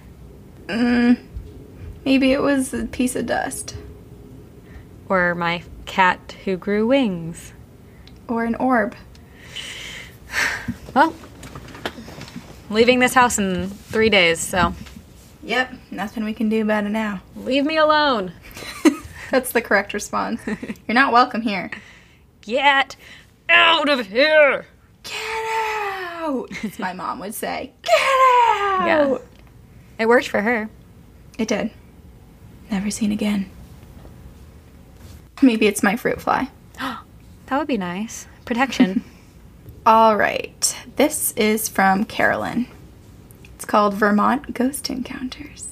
[0.67, 1.17] Mm,
[2.05, 3.75] maybe it was a piece of dust
[5.07, 7.53] Or my cat who grew wings.
[8.27, 8.95] or an orb.
[10.95, 11.13] Well,
[12.71, 14.73] leaving this house in three days, so
[15.43, 17.21] Yep, nothing we can do about it now.
[17.35, 18.33] leave me alone.
[19.31, 20.41] That's the correct response.
[20.47, 21.71] You're not welcome here.
[22.41, 22.95] Get
[23.47, 24.65] out of here.
[25.03, 25.15] Get
[26.21, 26.49] out!
[26.63, 27.71] As my mom would say.
[27.83, 28.85] Get out!
[28.85, 29.17] Yeah.
[29.99, 30.69] It worked for her.
[31.37, 31.71] It did.
[32.69, 33.49] Never seen again.
[35.41, 36.49] Maybe it's my fruit fly.
[37.45, 38.27] That would be nice.
[38.45, 39.03] Protection.
[39.85, 40.77] All right.
[40.97, 42.67] This is from Carolyn.
[43.69, 45.67] Called Vermont Ghost Encounters.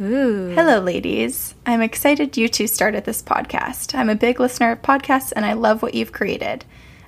[0.00, 0.54] Ooh.
[0.54, 1.54] Hello, ladies.
[1.66, 3.94] I'm excited you two started this podcast.
[3.94, 6.64] I'm a big listener of podcasts and I love what you've created.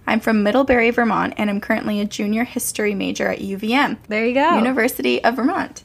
[0.07, 4.35] I'm from Middlebury, Vermont, and I'm currently a junior history major at UVM, There you
[4.35, 4.59] go.
[4.59, 5.83] University of Vermont.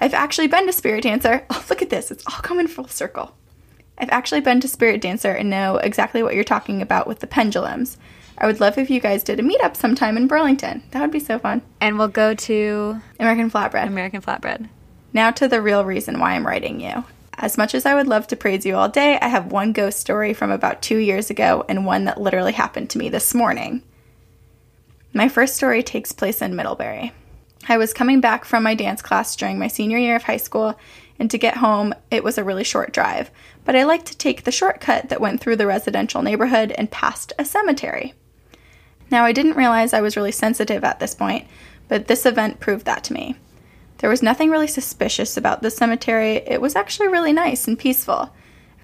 [0.00, 1.46] I've actually been to Spirit Dancer.
[1.50, 2.10] Oh, look at this.
[2.10, 3.36] It's all coming full circle.
[3.96, 7.28] I've actually been to Spirit Dancer and know exactly what you're talking about with the
[7.28, 7.96] pendulums.
[8.40, 10.82] I would love if you guys did a meetup sometime in Burlington.
[10.92, 11.62] That would be so fun.
[11.80, 13.86] and we'll go to American Flatbread.
[13.86, 14.68] American Flatbread.
[15.12, 17.04] Now to the real reason why I'm writing you.
[17.36, 20.00] As much as I would love to praise you all day, I have one ghost
[20.00, 23.82] story from about two years ago and one that literally happened to me this morning.
[25.12, 27.12] My first story takes place in Middlebury.
[27.68, 30.78] I was coming back from my dance class during my senior year of high school,
[31.18, 33.30] and to get home, it was a really short drive,
[33.64, 37.32] but I liked to take the shortcut that went through the residential neighborhood and past
[37.38, 38.14] a cemetery.
[39.10, 41.46] Now, I didn't realize I was really sensitive at this point,
[41.88, 43.36] but this event proved that to me.
[43.98, 46.36] There was nothing really suspicious about the cemetery.
[46.46, 48.30] It was actually really nice and peaceful.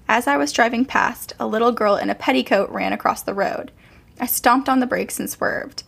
[0.07, 3.71] As I was driving past, a little girl in a petticoat ran across the road.
[4.19, 5.83] I stomped on the brakes and swerved.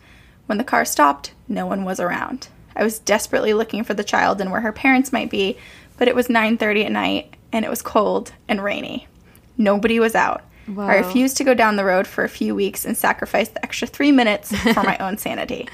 [0.46, 2.48] When the car stopped, no one was around.
[2.74, 5.58] I was desperately looking for the child and where her parents might be,
[5.98, 9.08] but it was 9:30 at night and it was cold and rainy.
[9.56, 10.42] Nobody was out.
[10.76, 13.86] I refused to go down the road for a few weeks and sacrifice the extra
[13.86, 15.68] 3 minutes for my own sanity.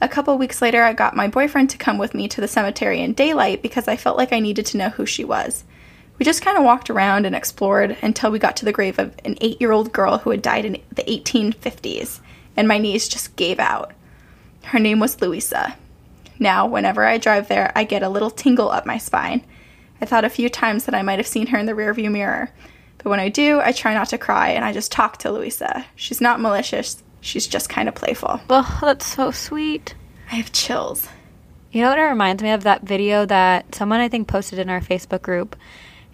[0.00, 3.00] A couple weeks later, I got my boyfriend to come with me to the cemetery
[3.00, 5.64] in daylight because I felt like I needed to know who she was.
[6.18, 9.14] We just kind of walked around and explored until we got to the grave of
[9.24, 12.20] an eight year old girl who had died in the 1850s,
[12.56, 13.92] and my knees just gave out.
[14.64, 15.76] Her name was Louisa.
[16.38, 19.44] Now, whenever I drive there, I get a little tingle up my spine.
[20.00, 22.50] I thought a few times that I might have seen her in the rearview mirror,
[23.06, 25.86] but when I do, I try not to cry and I just talk to Louisa.
[25.94, 28.40] She's not malicious, she's just kind of playful.
[28.50, 29.94] Oh, that's so sweet.
[30.32, 31.06] I have chills.
[31.70, 32.64] You know what it reminds me of?
[32.64, 35.54] That video that someone I think posted in our Facebook group.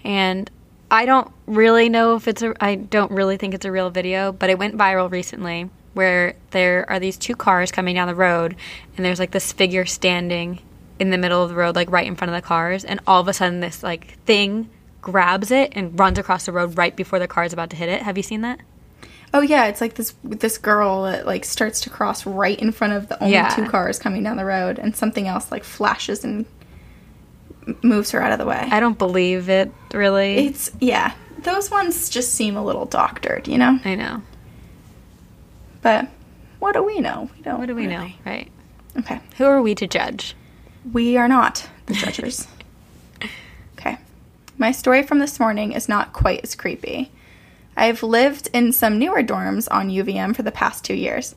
[0.05, 0.51] And
[0.91, 4.31] I don't really know if it's a, I don't really think it's a real video,
[4.31, 8.55] but it went viral recently where there are these two cars coming down the road
[8.99, 10.59] and there's like this figure standing
[10.99, 13.23] in the middle of the road, like right in front of the cars, and all
[13.23, 14.69] of a sudden this like thing
[15.03, 17.89] grabs it and runs across the road right before the car is about to hit
[17.91, 18.01] it.
[18.03, 18.61] Have you seen that?
[19.35, 22.93] Oh yeah, it's like this this girl that like starts to cross right in front
[22.95, 23.49] of the only Yeah.
[23.49, 26.47] two cars coming down the road, and something else like flashes and
[27.83, 28.69] moves her out of the way.
[28.71, 30.47] I don't believe it really.
[30.47, 33.79] It's yeah, those ones just seem a little doctored, you know.
[33.85, 34.23] I know.
[35.81, 36.09] But
[36.59, 37.31] what do we know?
[37.37, 37.59] We don't.
[37.59, 38.49] What do we know, right?
[38.99, 40.37] Okay, Who are we to judge?
[40.93, 42.47] we are not the judges.
[44.59, 47.11] my story from this morning is not quite as creepy.
[47.77, 51.35] I've lived in some newer dorms on UVM for the past two years.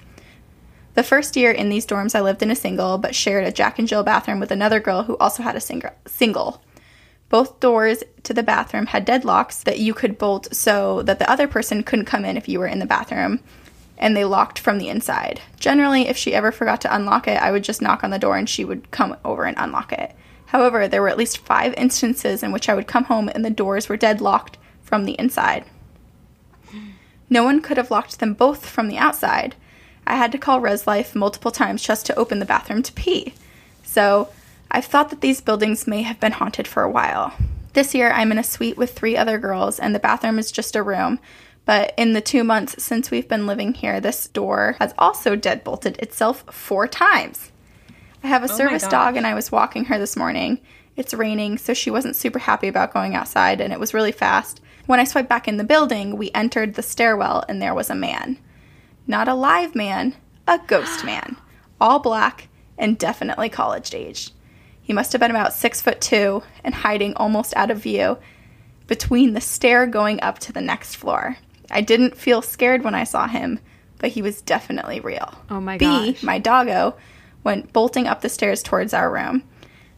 [0.95, 3.79] The first year in these dorms, I lived in a single, but shared a Jack
[3.79, 6.61] and Jill bathroom with another girl who also had a sing- single.
[7.29, 11.47] Both doors to the bathroom had deadlocks that you could bolt so that the other
[11.47, 13.39] person couldn't come in if you were in the bathroom,
[13.97, 15.41] and they locked from the inside.
[15.59, 18.37] Generally, if she ever forgot to unlock it, I would just knock on the door
[18.37, 20.15] and she would come over and unlock it.
[20.47, 23.49] However, there were at least five instances in which I would come home and the
[23.49, 25.65] doors were deadlocked from the inside.
[27.29, 29.55] No one could have locked them both from the outside.
[30.05, 33.33] I had to call Res Life multiple times just to open the bathroom to pee.
[33.83, 34.29] So,
[34.69, 37.33] I've thought that these buildings may have been haunted for a while.
[37.73, 40.75] This year, I'm in a suite with three other girls, and the bathroom is just
[40.75, 41.19] a room.
[41.65, 45.97] But in the two months since we've been living here, this door has also deadbolted
[45.97, 47.51] itself four times.
[48.25, 50.59] I have a oh service dog, and I was walking her this morning.
[50.95, 54.61] It's raining, so she wasn't super happy about going outside, and it was really fast.
[54.87, 57.95] When I swiped back in the building, we entered the stairwell, and there was a
[57.95, 58.39] man.
[59.05, 60.15] Not a live man,
[60.47, 61.37] a ghost man.
[61.79, 62.47] All black
[62.79, 64.31] and definitely college aged.
[64.81, 68.17] He must have been about six foot two and hiding almost out of view
[68.87, 71.37] between the stair going up to the next floor.
[71.69, 73.59] I didn't feel scared when I saw him,
[73.99, 75.31] but he was definitely real.
[75.51, 76.23] Oh my B, gosh.
[76.23, 76.95] my doggo,
[77.45, 79.43] went bolting up the stairs towards our room.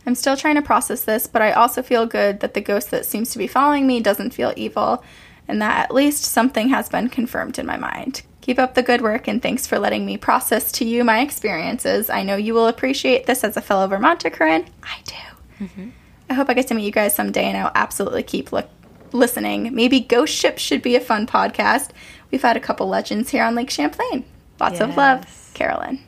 [0.05, 3.05] I'm still trying to process this, but I also feel good that the ghost that
[3.05, 5.03] seems to be following me doesn't feel evil,
[5.47, 8.21] and that at least something has been confirmed in my mind.
[8.41, 12.09] Keep up the good work, and thanks for letting me process to you my experiences.
[12.09, 14.65] I know you will appreciate this as a fellow Vermonter, Corinne.
[14.83, 15.65] I do.
[15.65, 15.89] Mm-hmm.
[16.29, 18.69] I hope I get to meet you guys someday, and I'll absolutely keep look-
[19.11, 19.73] listening.
[19.75, 21.89] Maybe Ghost Ship should be a fun podcast.
[22.31, 24.25] We've had a couple legends here on Lake Champlain.
[24.59, 25.99] Lots of love, Carolyn.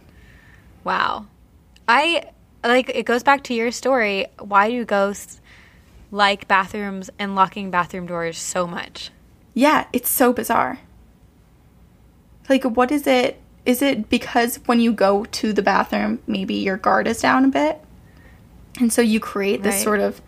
[0.84, 1.26] Wow.
[1.90, 2.30] I
[2.64, 4.28] like it goes back to your story.
[4.38, 5.42] Why do ghosts
[6.12, 9.10] like bathrooms and locking bathroom doors so much?
[9.56, 10.80] Yeah, it's so bizarre.
[12.48, 13.42] Like, what is it?
[13.66, 17.50] Is it because when you go to the bathroom, maybe your guard is down a
[17.50, 17.82] bit?
[18.80, 19.84] And so you create this Right.
[19.84, 20.22] sort of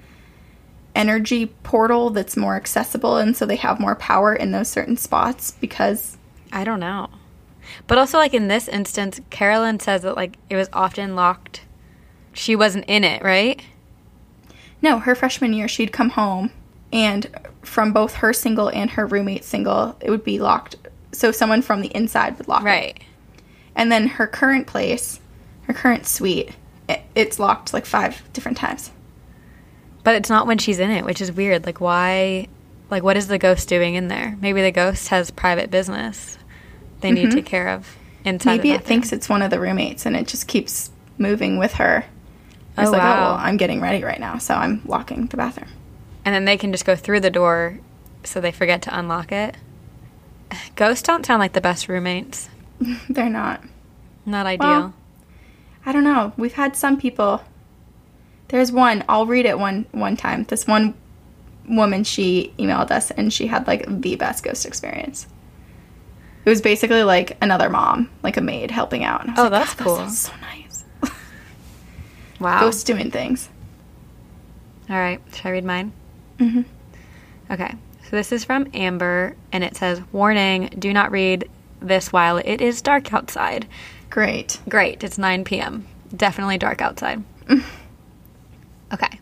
[0.95, 5.51] energy portal that's more accessible, and so they have more power in those certain spots
[5.51, 6.17] because,
[6.51, 7.09] I don't know.
[7.87, 11.61] But also like in this instance, Carolyn says that like it was often locked.
[12.33, 13.61] She wasn't in it, right?
[14.81, 16.51] no, her freshman year, she'd come home,
[16.91, 17.27] and
[17.61, 20.75] from both her single and her roommate single, it would be locked.
[21.11, 22.65] So someone from the inside would lock it.
[22.65, 22.99] Right.
[23.75, 25.19] And then her current place,
[25.63, 26.51] her current suite,
[26.89, 28.91] it, it's locked like five different times.
[30.03, 31.65] But it's not when she's in it, which is weird.
[31.65, 32.47] Like why
[32.89, 34.35] like what is the ghost doing in there?
[34.41, 36.37] Maybe the ghost has private business
[37.01, 40.05] they need to take care of inside Maybe it thinks it's one of the roommates
[40.05, 42.05] and it just keeps moving with her.
[42.77, 43.21] It's Oh, like, oh, wow.
[43.21, 45.69] well, I'm getting ready right now, so I'm locking the bathroom.
[46.23, 47.79] and then they can just go through the door
[48.23, 49.57] so they forget to unlock it.
[50.75, 52.49] Ghosts don't sound like the best roommates.
[53.09, 53.63] They're not.
[54.25, 54.67] Not ideal.
[54.67, 54.93] Well,
[55.85, 56.33] I don't know.
[56.37, 57.41] We've had some people.
[58.49, 59.03] There's one.
[59.09, 60.43] I'll read it one one time.
[60.43, 60.93] This one
[61.67, 65.25] woman she emailed us and she had like the best ghost experience.
[66.43, 69.21] It was basically like another mom, like a maid helping out.
[69.21, 70.09] And I was Oh, like, that's "God, that cool.
[70.09, 70.83] so nice.
[72.39, 72.59] wow.
[72.61, 73.49] Ghosts doing things.
[74.89, 75.21] All right.
[75.33, 75.93] Should I read mine?
[76.39, 76.65] Mhm.
[77.49, 77.73] Okay.
[78.09, 81.47] So this is from Amber, and it says, "Warning: Do not read
[81.79, 83.67] this while it is dark outside."
[84.09, 84.59] Great.
[84.67, 85.03] Great.
[85.03, 85.85] It's 9 p.m.
[86.15, 87.23] Definitely dark outside.
[88.93, 89.19] okay.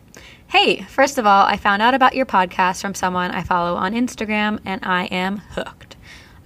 [0.48, 3.92] Hey, first of all, I found out about your podcast from someone I follow on
[3.92, 5.89] Instagram, and I am hooked.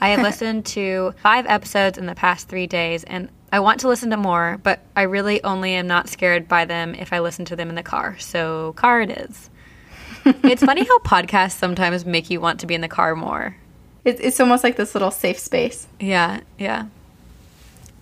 [0.01, 3.89] I have listened to five episodes in the past three days, and I want to
[3.89, 7.45] listen to more, but I really only am not scared by them if I listen
[7.47, 8.19] to them in the car.
[8.19, 9.51] So, car it is.
[10.25, 13.57] it's funny how podcasts sometimes make you want to be in the car more.
[14.05, 15.87] It's, it's almost like this little safe space.
[16.01, 16.87] Yeah, yeah.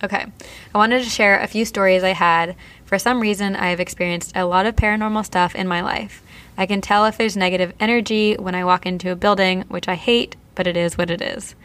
[0.03, 0.25] Okay.
[0.73, 2.55] I wanted to share a few stories I had.
[2.85, 6.21] For some reason, I have experienced a lot of paranormal stuff in my life.
[6.57, 9.95] I can tell if there's negative energy when I walk into a building, which I
[9.95, 11.55] hate, but it is what it is.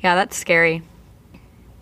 [0.00, 0.82] Yeah, that's scary.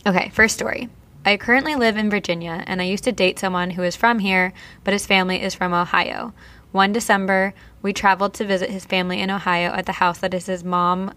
[0.07, 0.89] Okay, first story.
[1.25, 4.55] I currently live in Virginia and I used to date someone who is from here,
[4.85, 6.33] but his family is from Ohio.
[6.73, 7.53] One December,
[7.83, 11.13] we traveled to visit his family in Ohio at the house that is his mom,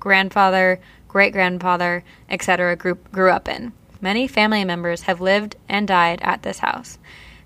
[0.00, 2.74] grandfather, great grandfather, etc.
[2.74, 3.72] Grew, grew up in.
[4.00, 6.98] Many family members have lived and died at this house.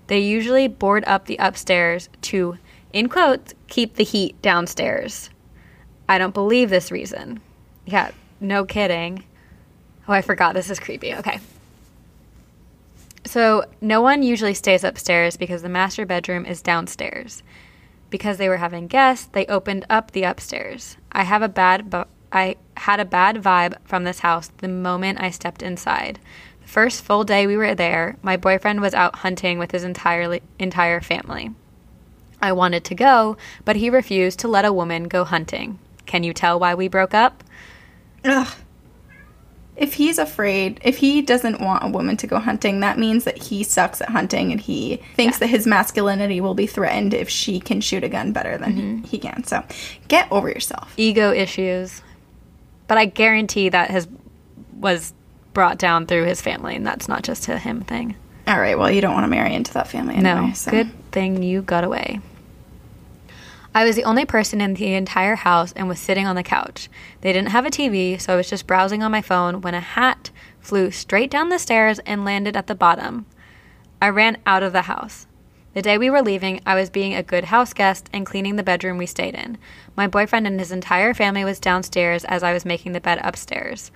[0.07, 2.57] They usually board up the upstairs to,
[2.91, 5.29] in quotes, keep the heat downstairs.
[6.07, 7.41] I don't believe this reason.
[7.85, 9.23] Yeah, no kidding.
[10.07, 10.53] Oh, I forgot.
[10.53, 11.13] This is creepy.
[11.15, 11.39] Okay.
[13.25, 17.41] So, no one usually stays upstairs because the master bedroom is downstairs.
[18.09, 20.97] Because they were having guests, they opened up the upstairs.
[21.11, 25.21] I have a bad bu- I had a bad vibe from this house the moment
[25.21, 26.19] I stepped inside.
[26.63, 30.41] The first full day we were there, my boyfriend was out hunting with his entirely
[30.59, 31.51] entire family.
[32.41, 35.79] I wanted to go, but he refused to let a woman go hunting.
[36.05, 37.43] Can you tell why we broke up?
[38.25, 38.47] Ugh.
[39.75, 43.41] If he's afraid, if he doesn't want a woman to go hunting, that means that
[43.41, 47.59] he sucks at hunting and he thinks that his masculinity will be threatened if she
[47.59, 49.03] can shoot a gun better than he, mm-hmm.
[49.03, 49.43] he can.
[49.45, 49.63] So
[50.07, 50.93] get over yourself.
[50.95, 52.03] Ego issues.
[52.87, 54.07] But I guarantee that has
[54.79, 55.13] was
[55.53, 58.15] brought down through his family and that's not just a him thing.
[58.45, 60.47] All right, well, you don't want to marry into that family anyway.
[60.47, 60.53] No.
[60.53, 60.69] so.
[60.69, 62.19] Good thing you got away.
[63.75, 66.89] I was the only person in the entire house and was sitting on the couch.
[67.21, 69.79] They didn't have a TV, so I was just browsing on my phone when a
[69.79, 73.25] hat flew straight down the stairs and landed at the bottom.
[73.99, 75.25] I ran out of the house.
[75.73, 78.63] The day we were leaving, I was being a good house guest and cleaning the
[78.63, 79.57] bedroom we stayed in.
[79.95, 83.91] My boyfriend and his entire family was downstairs as I was making the bed upstairs.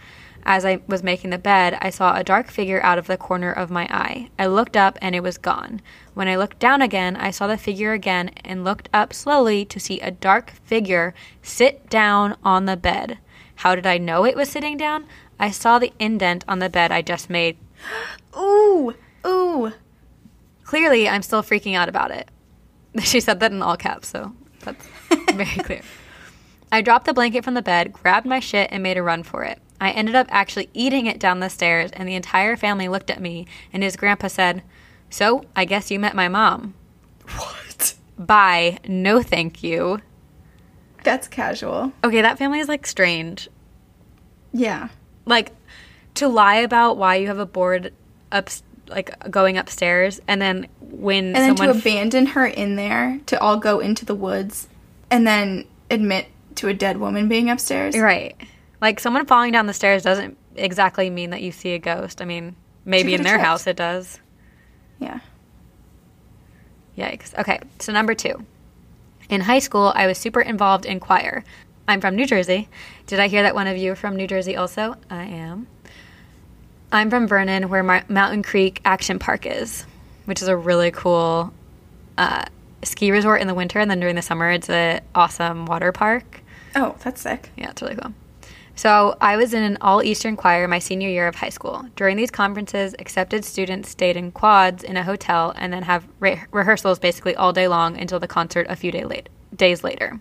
[0.49, 3.51] As I was making the bed, I saw a dark figure out of the corner
[3.51, 4.29] of my eye.
[4.39, 5.81] I looked up and it was gone.
[6.13, 9.77] When I looked down again, I saw the figure again and looked up slowly to
[9.77, 13.17] see a dark figure sit down on the bed.
[13.55, 15.05] How did I know it was sitting down?
[15.37, 17.57] I saw the indent on the bed I just made.
[18.37, 18.95] Ooh,
[19.25, 19.73] ooh.
[20.63, 22.29] Clearly, I'm still freaking out about it.
[23.03, 24.87] She said that in all caps, so that's
[25.33, 25.81] very clear.
[26.71, 29.43] I dropped the blanket from the bed, grabbed my shit, and made a run for
[29.43, 29.61] it.
[29.79, 33.21] I ended up actually eating it down the stairs, and the entire family looked at
[33.21, 34.63] me, and his grandpa said,
[35.09, 36.73] So, I guess you met my mom.
[37.35, 37.95] What?
[38.17, 38.79] Bye.
[38.87, 40.01] No thank you.
[41.03, 41.93] That's casual.
[42.03, 43.49] Okay, that family is like strange.
[44.51, 44.89] Yeah.
[45.25, 45.51] Like,
[46.15, 47.93] to lie about why you have a board
[48.31, 48.49] up,
[48.87, 53.39] like going upstairs, and then when And then someone to abandon her in there, to
[53.39, 54.67] all go into the woods,
[55.11, 57.97] and then admit to a dead woman being upstairs.
[57.97, 58.35] Right.
[58.81, 62.21] Like someone falling down the stairs doesn't exactly mean that you see a ghost.
[62.21, 62.55] I mean,
[62.85, 63.45] maybe in their tripped.
[63.45, 64.19] house it does.
[64.99, 65.19] Yeah.
[66.97, 67.37] Yikes.
[67.37, 68.45] Okay, so number two.
[69.29, 71.43] In high school, I was super involved in choir.
[71.87, 72.67] I'm from New Jersey.
[73.05, 74.95] Did I hear that one of you from New Jersey also?
[75.09, 75.67] I am.
[76.91, 79.85] I'm from Vernon, where Mar- Mountain Creek Action Park is,
[80.25, 81.53] which is a really cool
[82.17, 82.45] uh,
[82.83, 86.41] ski resort in the winter, and then during the summer, it's an awesome water park.
[86.75, 87.51] Oh, that's sick.
[87.57, 88.13] Yeah, it's really cool.
[88.77, 91.87] So I was in an all Eastern choir my senior year of high school.
[91.95, 96.43] During these conferences, accepted students stayed in quads in a hotel and then have re-
[96.51, 100.19] rehearsals basically all day long until the concert a few day late- days later.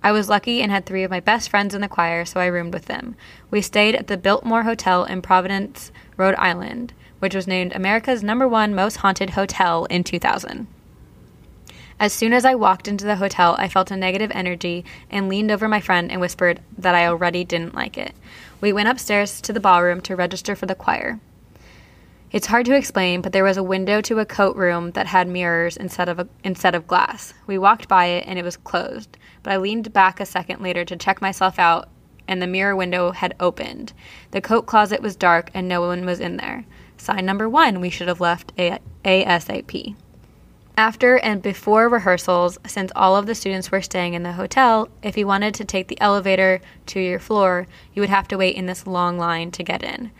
[0.00, 2.46] I was lucky and had three of my best friends in the choir, so I
[2.46, 3.16] roomed with them.
[3.50, 8.46] We stayed at the Biltmore Hotel in Providence, Rhode Island, which was named America's number
[8.46, 10.68] one most haunted hotel in 2000.
[11.98, 15.50] As soon as I walked into the hotel, I felt a negative energy and leaned
[15.50, 18.12] over my friend and whispered that I already didn't like it.
[18.60, 21.20] We went upstairs to the ballroom to register for the choir.
[22.32, 25.26] It's hard to explain, but there was a window to a coat room that had
[25.26, 27.32] mirrors instead of a, instead of glass.
[27.46, 30.84] We walked by it and it was closed, but I leaned back a second later
[30.84, 31.88] to check myself out
[32.28, 33.94] and the mirror window had opened.
[34.32, 36.66] The coat closet was dark and no one was in there.
[36.98, 39.94] Sign number 1, we should have left a- ASAP.
[40.78, 45.16] After and before rehearsals, since all of the students were staying in the hotel, if
[45.16, 48.66] you wanted to take the elevator to your floor, you would have to wait in
[48.66, 50.10] this long line to get in.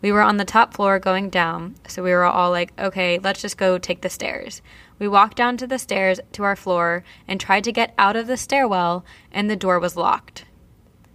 [0.00, 3.42] We were on the top floor going down, so we were all like, okay, let's
[3.42, 4.62] just go take the stairs.
[4.98, 8.26] We walked down to the stairs to our floor and tried to get out of
[8.26, 10.46] the stairwell, and the door was locked.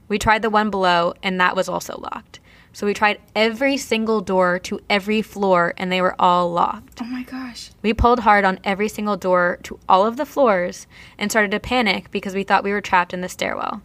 [0.10, 2.40] We tried the one below, and that was also locked.
[2.74, 7.02] So we tried every single door to every floor, and they were all locked.
[7.02, 7.72] Oh my gosh.
[7.82, 11.60] We pulled hard on every single door to all of the floors and started to
[11.60, 13.82] panic because we thought we were trapped in the stairwell.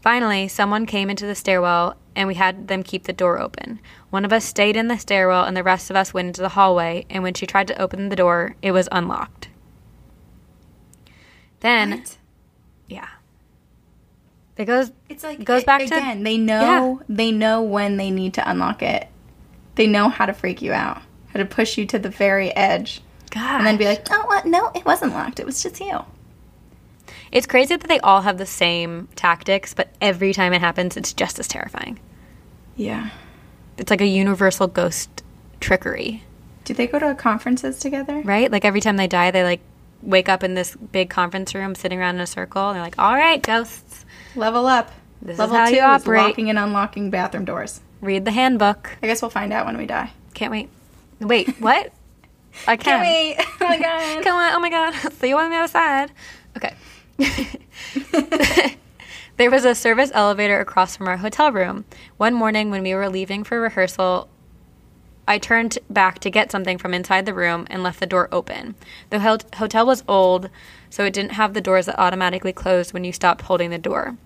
[0.00, 3.78] Finally, someone came into the stairwell and we had them keep the door open.
[4.10, 6.50] One of us stayed in the stairwell and the rest of us went into the
[6.50, 9.48] hallway, and when she tried to open the door, it was unlocked.
[11.60, 12.16] Then, What?
[12.88, 13.08] yeah.
[14.62, 16.22] It goes It's like Goes it- back to- again.
[16.22, 19.08] they know they know when they need to unlock it.
[19.74, 21.02] They know how to freak you out,
[21.32, 23.00] how to push you to the very edge,
[23.30, 23.58] God.
[23.58, 24.46] and then be like, "Oh, what?
[24.46, 25.40] No, it wasn't locked.
[25.40, 26.00] It was just you."
[27.30, 31.14] it's crazy that they all have the same tactics, but every time it happens, it's
[31.14, 31.98] just as terrifying.
[32.76, 33.08] Yeah.
[33.78, 35.22] It's like a universal ghost
[35.60, 36.22] trickery,
[36.64, 38.20] Do they go to conferences together?
[38.24, 38.52] right?
[38.52, 39.60] Like every time they die, they like
[40.02, 42.98] wake up in this big conference room, sitting around in a circle, and they're like,
[42.98, 44.04] "All right, ghosts,
[44.36, 44.90] Level up.
[45.20, 46.22] This is Level how two you is operate.
[46.22, 47.80] locking and unlocking bathroom doors.
[48.00, 50.10] read the handbook." I guess we'll find out when we die.
[50.34, 50.68] Can't wait.
[51.20, 51.92] Wait, what?
[52.66, 52.98] I can.
[52.98, 53.36] Not wait.
[53.38, 54.24] Oh my god.
[54.24, 54.52] Come on.
[54.54, 54.94] Oh my God.
[55.14, 56.12] See you on the other side.
[56.56, 56.74] Okay.
[59.36, 61.84] there was a service elevator across from our hotel room.
[62.16, 64.28] One morning when we were leaving for rehearsal,
[65.26, 68.74] I turned back to get something from inside the room and left the door open.
[69.10, 69.20] The
[69.54, 70.50] hotel was old,
[70.90, 74.16] so it didn't have the doors that automatically closed when you stopped holding the door.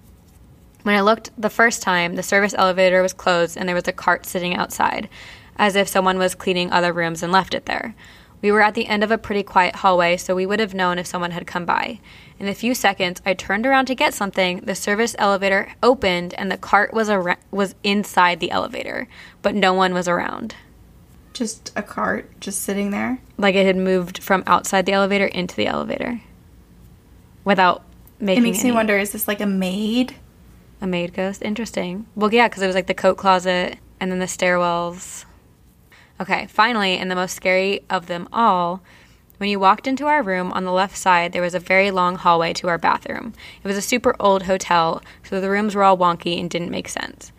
[0.85, 3.93] When I looked the first time, the service elevator was closed and there was a
[3.93, 5.09] cart sitting outside,
[5.57, 7.95] as if someone was cleaning other rooms and left it there.
[8.41, 10.99] We were at the end of a pretty quiet hallway, so we would have known
[10.99, 12.01] if someone had come by.
[12.39, 14.61] In a few seconds, I turned around to get something.
[14.61, 19.09] The service elevator opened and the cart was ar- was inside the elevator,
[19.43, 20.55] but no one was around.
[21.37, 23.19] Just a cart just sitting there.
[23.37, 26.23] Like it had moved from outside the elevator into the elevator
[27.45, 27.85] without
[28.19, 30.17] making It makes me wonder is this like a maid?
[30.81, 31.43] A maid ghost?
[31.43, 32.07] Interesting.
[32.15, 35.27] Well, yeah, because it was like the coat closet and then the stairwells.
[36.19, 38.81] Okay, finally, and the most scary of them all,
[39.37, 42.17] when you walked into our room on the left side, there was a very long
[42.17, 43.35] hallway to our bathroom.
[43.63, 46.89] It was a super old hotel, so the rooms were all wonky and didn't make
[46.89, 47.31] sense.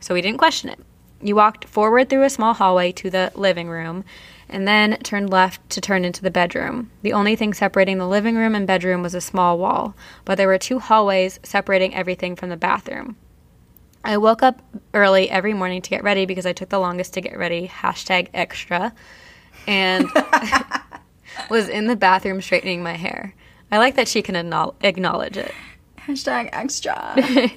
[0.00, 0.80] So we didn't question it.
[1.24, 4.04] You walked forward through a small hallway to the living room
[4.46, 6.90] and then turned left to turn into the bedroom.
[7.00, 9.94] The only thing separating the living room and bedroom was a small wall,
[10.26, 13.16] but there were two hallways separating everything from the bathroom.
[14.04, 14.60] I woke up
[14.92, 18.28] early every morning to get ready because I took the longest to get ready, hashtag
[18.34, 18.92] extra,
[19.66, 20.06] and
[21.48, 23.34] was in the bathroom straightening my hair.
[23.72, 25.54] I like that she can acknowledge it.
[26.06, 27.16] Hashtag extra.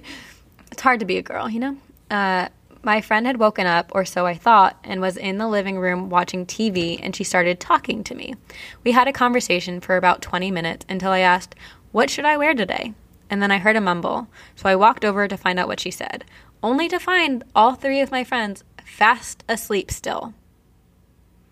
[0.69, 1.77] It's hard to be a girl, you know?
[2.11, 2.49] Uh,
[2.83, 6.09] my friend had woken up, or so I thought, and was in the living room
[6.09, 8.35] watching TV, and she started talking to me.
[8.83, 11.55] We had a conversation for about 20 minutes until I asked,
[11.91, 12.93] What should I wear today?
[13.29, 15.91] And then I heard a mumble, so I walked over to find out what she
[15.91, 16.23] said,
[16.63, 20.33] only to find all three of my friends fast asleep still.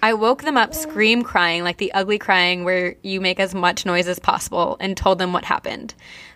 [0.02, 3.86] I woke them up scream crying, like the ugly crying where you make as much
[3.86, 5.96] noise as possible, and told them what happened.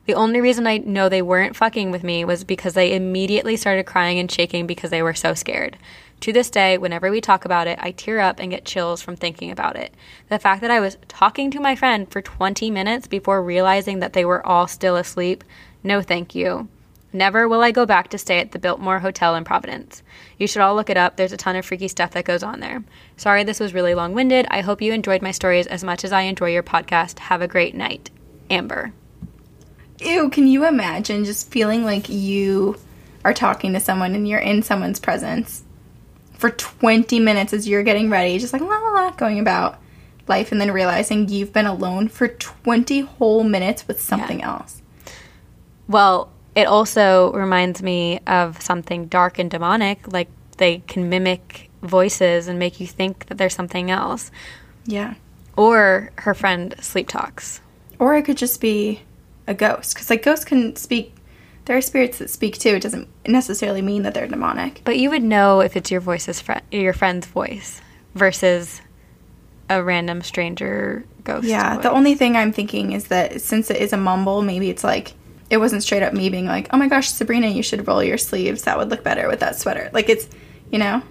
[0.10, 3.86] The only reason I know they weren't fucking with me was because they immediately started
[3.86, 5.78] crying and shaking because they were so scared.
[6.22, 9.16] To this day, whenever we talk about it, I tear up and get chills from
[9.16, 9.94] thinking about it.
[10.30, 14.14] The fact that I was talking to my friend for 20 minutes before realizing that
[14.14, 15.44] they were all still asleep,
[15.84, 16.70] no thank you.
[17.14, 20.02] Never will I go back to stay at the Biltmore Hotel in Providence.
[20.40, 21.18] You should all look it up.
[21.18, 22.84] There's a ton of freaky stuff that goes on there.
[23.16, 24.48] Sorry this was really long winded.
[24.50, 27.20] I hope you enjoyed my stories as much as I enjoy your podcast.
[27.20, 28.10] Have a great night.
[28.50, 28.92] Amber.
[30.02, 32.78] Ew, can you imagine just feeling like you
[33.26, 35.64] are talking to someone and you're in someone's presence
[36.34, 39.80] for 20 minutes as you're getting ready, just like la la la, going about
[40.28, 44.82] life, and then realizing you've been alone for 20 whole minutes with something else?
[45.88, 50.12] Well, it also reminds me of something dark and demonic.
[50.12, 54.32] Like they can mimic voices and make you think that there's something else.
[54.86, 55.16] Yeah.
[55.58, 57.60] Or her friend sleep talks.
[57.98, 59.02] Or it could just be
[59.50, 59.94] a ghost.
[59.94, 61.14] Because, like, ghosts can speak.
[61.66, 62.70] There are spirits that speak too.
[62.76, 64.82] It doesn't necessarily mean that they're demonic.
[64.86, 67.82] But you would know if it's your voice's friend, your friend's voice
[68.16, 68.82] versus
[69.70, 71.46] a random stranger ghost.
[71.46, 71.84] Yeah, voice.
[71.84, 75.14] the only thing I'm thinking is that since it is a mumble, maybe it's like
[75.52, 78.18] it wasn't straight up me being like, "Oh my gosh, Sabrina, you should roll your
[78.18, 78.64] sleeves.
[78.64, 80.28] That would look better with that sweater." Like it's,
[80.72, 81.04] you know,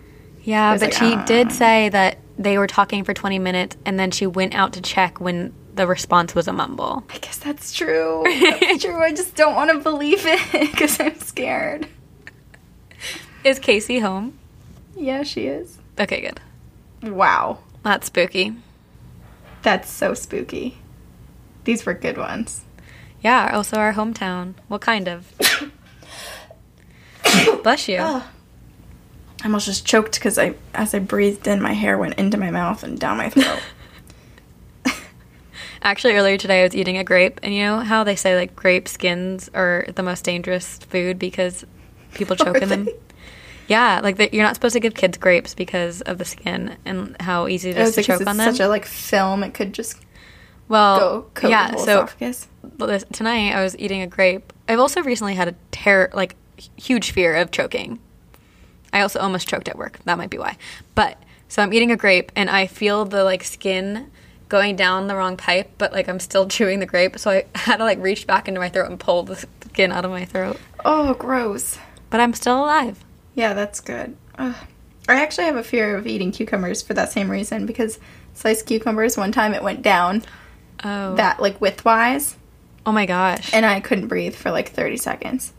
[0.43, 3.99] Yeah, but like, she "Ah." did say that they were talking for 20 minutes and
[3.99, 7.05] then she went out to check when the response was a mumble.
[7.09, 8.25] I guess that's true.
[8.27, 9.01] That's true.
[9.01, 10.41] I just don't want to believe it
[10.73, 11.87] because I'm scared.
[13.45, 14.37] Is Casey home?
[14.97, 15.79] Yeah, she is.
[15.99, 16.41] Okay, good.
[17.11, 18.57] Wow, That's spooky.
[19.63, 20.79] that's so spooky.
[21.63, 22.65] These were good ones.
[23.23, 24.55] Yeah, also our hometown.
[24.67, 25.33] What kind of?
[27.63, 27.99] Bless you.
[28.01, 28.23] I
[29.45, 32.83] almost just choked because I, as I breathed in, my hair went into my mouth
[32.83, 33.61] and down my throat.
[35.83, 38.57] Actually, earlier today I was eating a grape, and you know how they say like
[38.57, 41.65] grape skins are the most dangerous food because
[42.15, 42.89] people oh, choke Are in them.
[43.69, 47.17] Yeah, like that you're not supposed to give kids grapes because of the skin and
[47.21, 48.55] how easy it is to choke on them.
[48.55, 49.99] such a like film; it could just
[50.69, 51.75] well, go yeah.
[51.77, 52.49] So esophagus.
[53.13, 54.53] Tonight I was eating a grape.
[54.69, 56.37] I've also recently had a terror, like
[56.77, 57.99] huge fear of choking.
[58.93, 59.99] I also almost choked at work.
[60.05, 60.57] That might be why.
[60.95, 64.11] But so I'm eating a grape and I feel the like skin
[64.49, 67.19] going down the wrong pipe, but like I'm still chewing the grape.
[67.19, 70.05] So I had to like reach back into my throat and pull the skin out
[70.05, 70.59] of my throat.
[70.85, 71.79] Oh, gross.
[72.11, 73.05] But I'm still alive.
[73.35, 74.17] Yeah, that's good.
[74.39, 74.55] Ugh.
[75.09, 77.99] I actually have a fear of eating cucumbers for that same reason because
[78.35, 80.23] sliced cucumbers, one time it went down
[80.85, 81.15] Oh.
[81.17, 82.37] that like widthwise
[82.87, 83.53] oh my gosh.
[83.53, 85.53] and I couldn't breathe for like 30 seconds.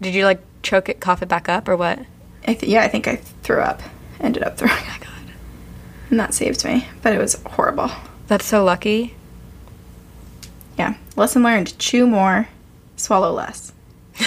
[0.00, 1.98] Did you like choke it, cough it back up, or what?
[2.46, 3.82] I th- yeah, I think I threw up.
[4.20, 4.96] Ended up throwing Oh.
[6.10, 7.90] And that saved me, but it was horrible.
[8.26, 9.14] That's so lucky.
[10.78, 10.94] Yeah.
[11.16, 12.48] Lesson learned chew more,
[12.96, 13.72] swallow less.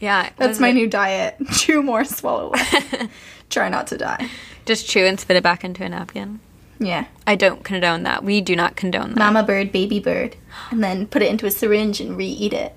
[0.00, 0.30] Yeah.
[0.38, 1.36] That's my it- new diet.
[1.52, 3.08] Chew more, swallow less.
[3.50, 4.30] Try not to die.
[4.64, 6.40] Just chew and spit it back into a napkin.
[6.78, 7.04] Yeah.
[7.26, 8.24] I don't condone that.
[8.24, 9.18] We do not condone that.
[9.18, 10.36] Mama bird, baby bird.
[10.70, 12.74] And then put it into a syringe and re eat it.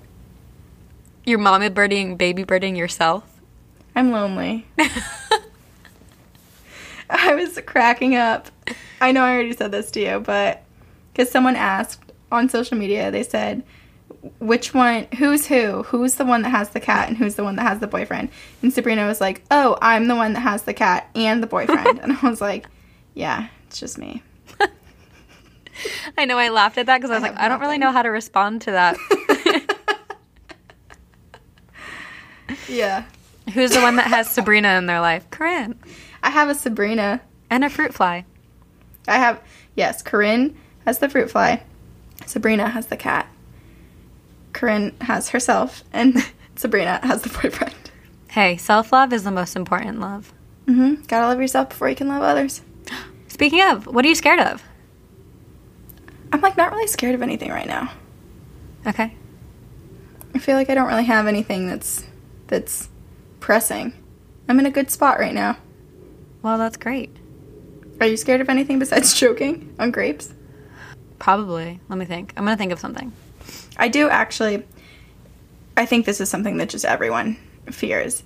[1.24, 3.24] You're mama birding, baby birding yourself.
[3.96, 4.66] I'm lonely.
[7.14, 8.48] I was cracking up.
[9.00, 10.62] I know I already said this to you, but
[11.12, 13.62] because someone asked on social media, they said,
[14.38, 15.82] which one, who's who?
[15.84, 18.30] Who's the one that has the cat and who's the one that has the boyfriend?
[18.62, 22.00] And Sabrina was like, oh, I'm the one that has the cat and the boyfriend.
[22.00, 22.66] and I was like,
[23.14, 24.22] yeah, it's just me.
[26.18, 27.92] I know I laughed at that because I was I like, I don't really know
[27.92, 28.96] how to respond to that.
[32.68, 33.04] Yeah.
[33.54, 35.28] Who's the one that has Sabrina in their life?
[35.30, 35.78] Corinne.
[36.24, 37.20] I have a Sabrina.
[37.50, 38.24] And a fruit fly.
[39.06, 39.40] I have,
[39.76, 40.56] yes, Corinne
[40.86, 41.62] has the fruit fly.
[42.24, 43.28] Sabrina has the cat.
[44.54, 46.16] Corinne has herself, and
[46.56, 47.74] Sabrina has the boyfriend.
[48.30, 50.32] Hey, self love is the most important love.
[50.66, 51.02] Mm-hmm.
[51.02, 52.62] Gotta love yourself before you can love others.
[53.28, 54.62] Speaking of, what are you scared of?
[56.32, 57.92] I'm like not really scared of anything right now.
[58.86, 59.14] Okay.
[60.34, 62.04] I feel like I don't really have anything that's
[62.46, 62.88] that's
[63.40, 63.92] pressing.
[64.48, 65.58] I'm in a good spot right now.
[66.44, 67.10] Well, that's great.
[68.02, 70.34] Are you scared of anything besides choking on grapes?
[71.18, 71.80] Probably.
[71.88, 72.34] Let me think.
[72.36, 73.12] I'm going to think of something.
[73.78, 74.62] I do actually.
[75.74, 77.38] I think this is something that just everyone
[77.70, 78.22] fears.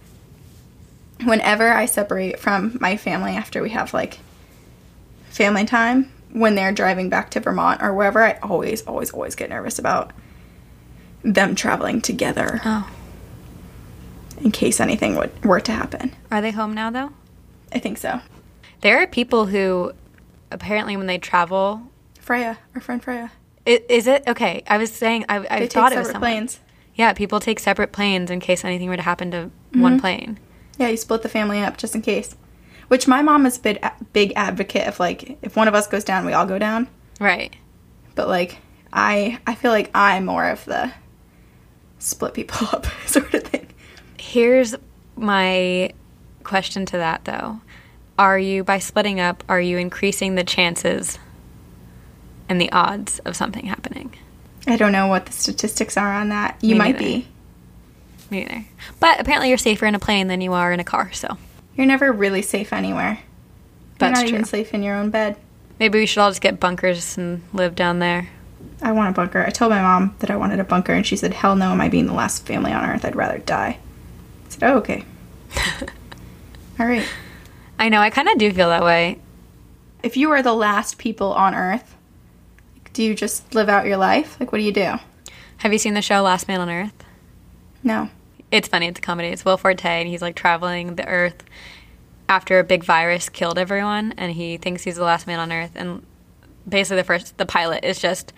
[1.22, 4.18] Whenever I separate from my family after we have like
[5.30, 9.48] family time, when they're driving back to Vermont or wherever, I always, always, always get
[9.48, 10.10] nervous about
[11.22, 12.90] them traveling together Oh.
[14.40, 16.14] in case anything would, were to happen.
[16.32, 17.10] Are they home now, though?
[17.72, 18.20] I think so.
[18.80, 19.92] There are people who
[20.50, 21.82] apparently, when they travel,
[22.20, 23.32] Freya, our friend Freya.
[23.66, 24.62] is it okay?
[24.68, 26.20] I was saying, I, I thought it was separate someone.
[26.20, 26.60] planes.
[26.94, 29.82] Yeah, people take separate planes in case anything were to happen to Mm-hmm.
[29.82, 30.38] one plane.
[30.78, 32.34] Yeah, you split the family up just in case.
[32.88, 36.04] Which my mom is a big, big advocate of like if one of us goes
[36.04, 36.88] down, we all go down.
[37.20, 37.54] Right.
[38.14, 38.56] But like
[38.90, 40.90] I I feel like I'm more of the
[41.98, 43.66] split people up sort of thing.
[44.18, 44.74] Here's
[45.16, 45.90] my
[46.48, 47.60] question to that, though.
[48.18, 51.18] Are you, by splitting up, are you increasing the chances
[52.48, 54.14] and the odds of something happening?
[54.66, 56.56] I don't know what the statistics are on that.
[56.60, 57.04] You Me might neither.
[57.20, 57.28] be.
[58.30, 58.64] Me neither.
[58.98, 61.38] But apparently, you're safer in a plane than you are in a car, so
[61.76, 63.20] You're never really safe anywhere.
[63.98, 65.36] That's You're not even safe in your own bed.
[65.78, 68.28] maybe we should all just get bunkers and live down there.
[68.82, 69.44] I want a bunker.
[69.44, 71.70] I told my mom that I wanted a bunker, and she said, "Hell no!
[71.70, 73.04] Am I being the last family on Earth?
[73.04, 73.78] I'd rather die."
[74.46, 75.04] I said, "Oh, okay.
[76.78, 77.06] All right.
[77.78, 79.18] I know, I kind of do feel that way.
[80.02, 81.96] If you are the last people on Earth,
[82.92, 84.38] do you just live out your life?
[84.38, 84.94] Like, what do you do?"
[85.58, 87.04] Have you seen the show Last Man on Earth?
[87.82, 88.10] No.
[88.50, 89.28] It's funny, it's a comedy.
[89.28, 91.44] It's Will Forte, and he's like traveling the earth
[92.28, 95.72] after a big virus killed everyone, and he thinks he's the last man on earth.
[95.74, 96.04] And
[96.68, 98.32] basically, the first, the pilot is just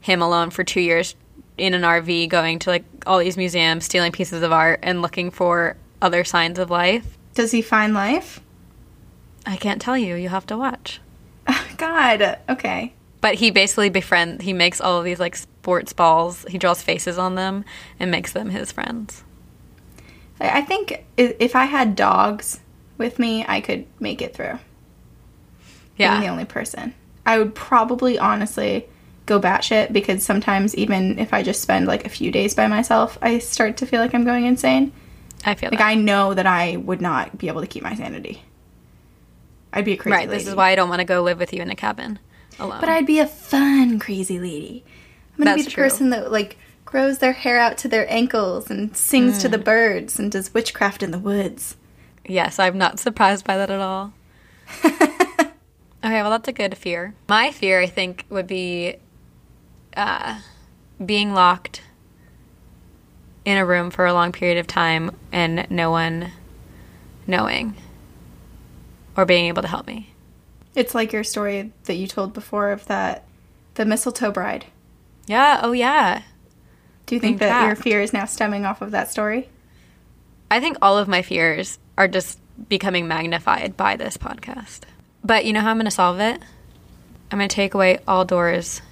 [0.00, 1.14] him alone for two years
[1.58, 5.30] in an RV going to like all these museums, stealing pieces of art, and looking
[5.30, 7.18] for other signs of life.
[7.34, 8.40] Does he find life?
[9.46, 11.00] I can't tell you, you have to watch.
[11.76, 12.38] God.
[12.48, 12.92] Okay.
[13.20, 14.42] But he basically befriend.
[14.42, 16.44] He makes all of these like sports balls.
[16.48, 17.64] He draws faces on them
[17.98, 19.24] and makes them his friends.
[20.40, 22.60] I I think if I had dogs
[22.98, 24.58] with me, I could make it through.
[25.96, 26.94] Yeah, I'm the only person.
[27.24, 28.88] I would probably honestly
[29.26, 33.18] go batshit because sometimes even if I just spend like a few days by myself,
[33.22, 34.92] I start to feel like I'm going insane.
[35.44, 35.86] I feel Like that.
[35.86, 38.42] I know that I would not be able to keep my sanity.
[39.72, 40.28] I'd be a crazy lady.
[40.28, 40.38] right.
[40.38, 42.18] This is why I don't want to go live with you in a cabin
[42.58, 42.78] alone.
[42.80, 44.84] But I'd be a fun crazy lady.
[45.38, 45.82] I'm gonna be the true.
[45.84, 49.64] person that like grows their hair out to their ankles and sings to the Mm.
[49.64, 51.76] birds and does witchcraft in the woods.
[52.26, 54.12] Yes, I'm not surprised by that at all.
[56.04, 57.14] Okay, well, that's a good fear.
[57.28, 58.96] My fear, I think, would be
[59.96, 60.40] uh,
[61.04, 61.80] being locked
[63.44, 66.30] in a room for a long period of time and no one
[67.26, 67.74] knowing
[69.16, 70.10] or being able to help me.
[70.74, 73.24] It's like your story that you told before of that
[73.74, 74.66] the mistletoe bride.
[75.26, 76.22] Yeah, oh yeah.
[77.06, 79.48] Do you think Being that your fear is now stemming off of that story?
[80.50, 82.38] I think all of my fears are just
[82.68, 84.80] becoming magnified by this podcast.
[85.24, 86.40] But you know how I'm going to solve it?
[87.30, 88.82] I'm going to take away all doors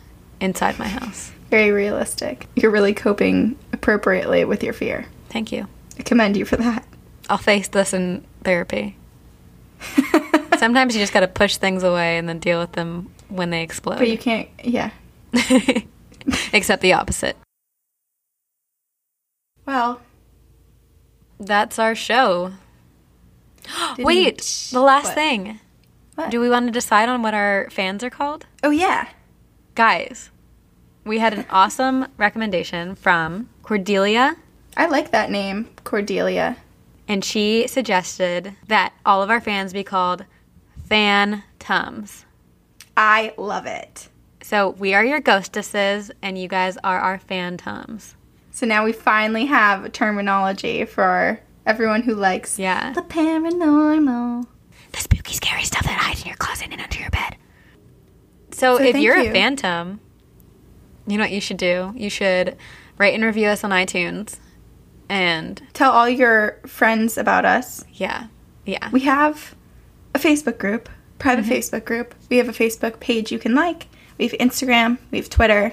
[0.41, 1.33] inside my house.
[1.51, 2.47] Very realistic.
[2.57, 5.07] You're really coping appropriately with your fear.
[5.31, 5.67] Thank you.
[5.99, 6.85] I commend you for that.
[7.31, 8.97] I'll face this in therapy.
[10.59, 13.63] Sometimes you just got to push things away and then deal with them when they
[13.63, 13.99] explode.
[13.99, 14.91] But you can't, yeah.
[16.53, 17.37] Except the opposite.
[19.65, 20.01] Well,
[21.39, 22.53] That's our show.
[23.99, 25.15] Wait, the last What?
[25.15, 25.59] thing.
[26.17, 26.31] What?
[26.31, 28.45] Do we want to decide on what our fans are called?
[28.63, 29.09] Oh, yeah.
[29.75, 30.29] Guys,
[31.05, 34.35] we had an awesome recommendation from Cordelia,
[34.77, 36.57] I like that name, Cordelia.
[37.07, 40.25] and she suggested that all of our fans be called
[40.89, 42.25] Fan Tums.
[42.97, 44.09] I love it.
[44.43, 48.17] So we are your ghostesses, and you guys are our phantoms.
[48.51, 52.93] So now we finally have terminology for everyone who likes Yeah.
[52.93, 54.47] the paranormal.
[54.91, 57.37] The spooky, scary stuff that hides in your closet and under your bed.
[58.51, 59.31] So, So if you're you.
[59.31, 60.01] a phantom,
[61.07, 61.93] you know what you should do?
[61.97, 62.57] You should
[63.01, 64.37] rate and review us on iTunes.
[65.09, 67.85] And Tell all your friends about us.
[67.95, 68.27] yeah,
[68.65, 68.89] yeah.
[68.93, 69.57] We have
[70.15, 72.15] a Facebook group, private Facebook group.
[72.29, 73.89] We have a Facebook page you can like.
[74.19, 74.99] We have Instagram.
[75.11, 75.73] We have Twitter.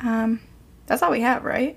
[0.00, 0.40] Um,
[0.86, 1.76] that's all we have, right?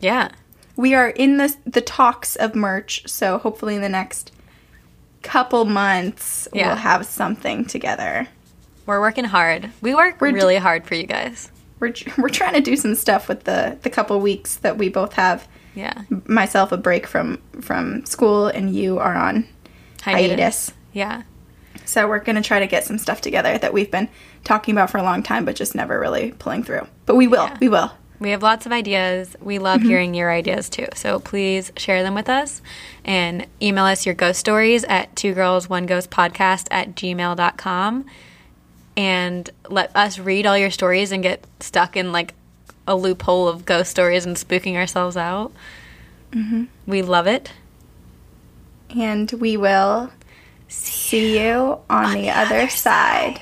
[0.00, 0.30] yeah.
[0.76, 4.30] We are in the the talks of merch, so hopefully in the next
[5.22, 6.68] couple months Yeah.
[6.68, 8.28] we'll have something together.
[8.86, 9.70] We're working hard.
[9.80, 11.50] We work We're d- really hard for you guys.
[11.80, 15.14] We're we're trying to do some stuff with the the couple weeks that we both
[15.14, 15.48] have.
[15.74, 16.02] Yeah.
[16.26, 19.46] Myself a break from from school, and you are on
[20.02, 20.72] hiatus.
[20.92, 21.22] Yeah.
[21.84, 24.08] So we're gonna try to get some stuff together that we've been
[24.44, 26.86] talking about for a long time, but just never really pulling through.
[27.06, 27.44] But we will.
[27.44, 27.58] Yeah.
[27.60, 27.92] We will.
[28.20, 29.36] We have lots of ideas.
[29.40, 29.88] We love mm-hmm.
[29.88, 30.88] hearing your ideas too.
[30.94, 32.60] So please share them with us
[33.04, 38.06] and email us your ghost stories at two girls, one ghost podcast at gmail.com
[38.98, 42.34] and let us read all your stories and get stuck in like
[42.88, 45.52] a loophole of ghost stories and spooking ourselves out.
[46.32, 46.64] Mm-hmm.
[46.84, 47.52] We love it.
[48.90, 50.10] And we will
[50.66, 53.40] see you on, the, other, side.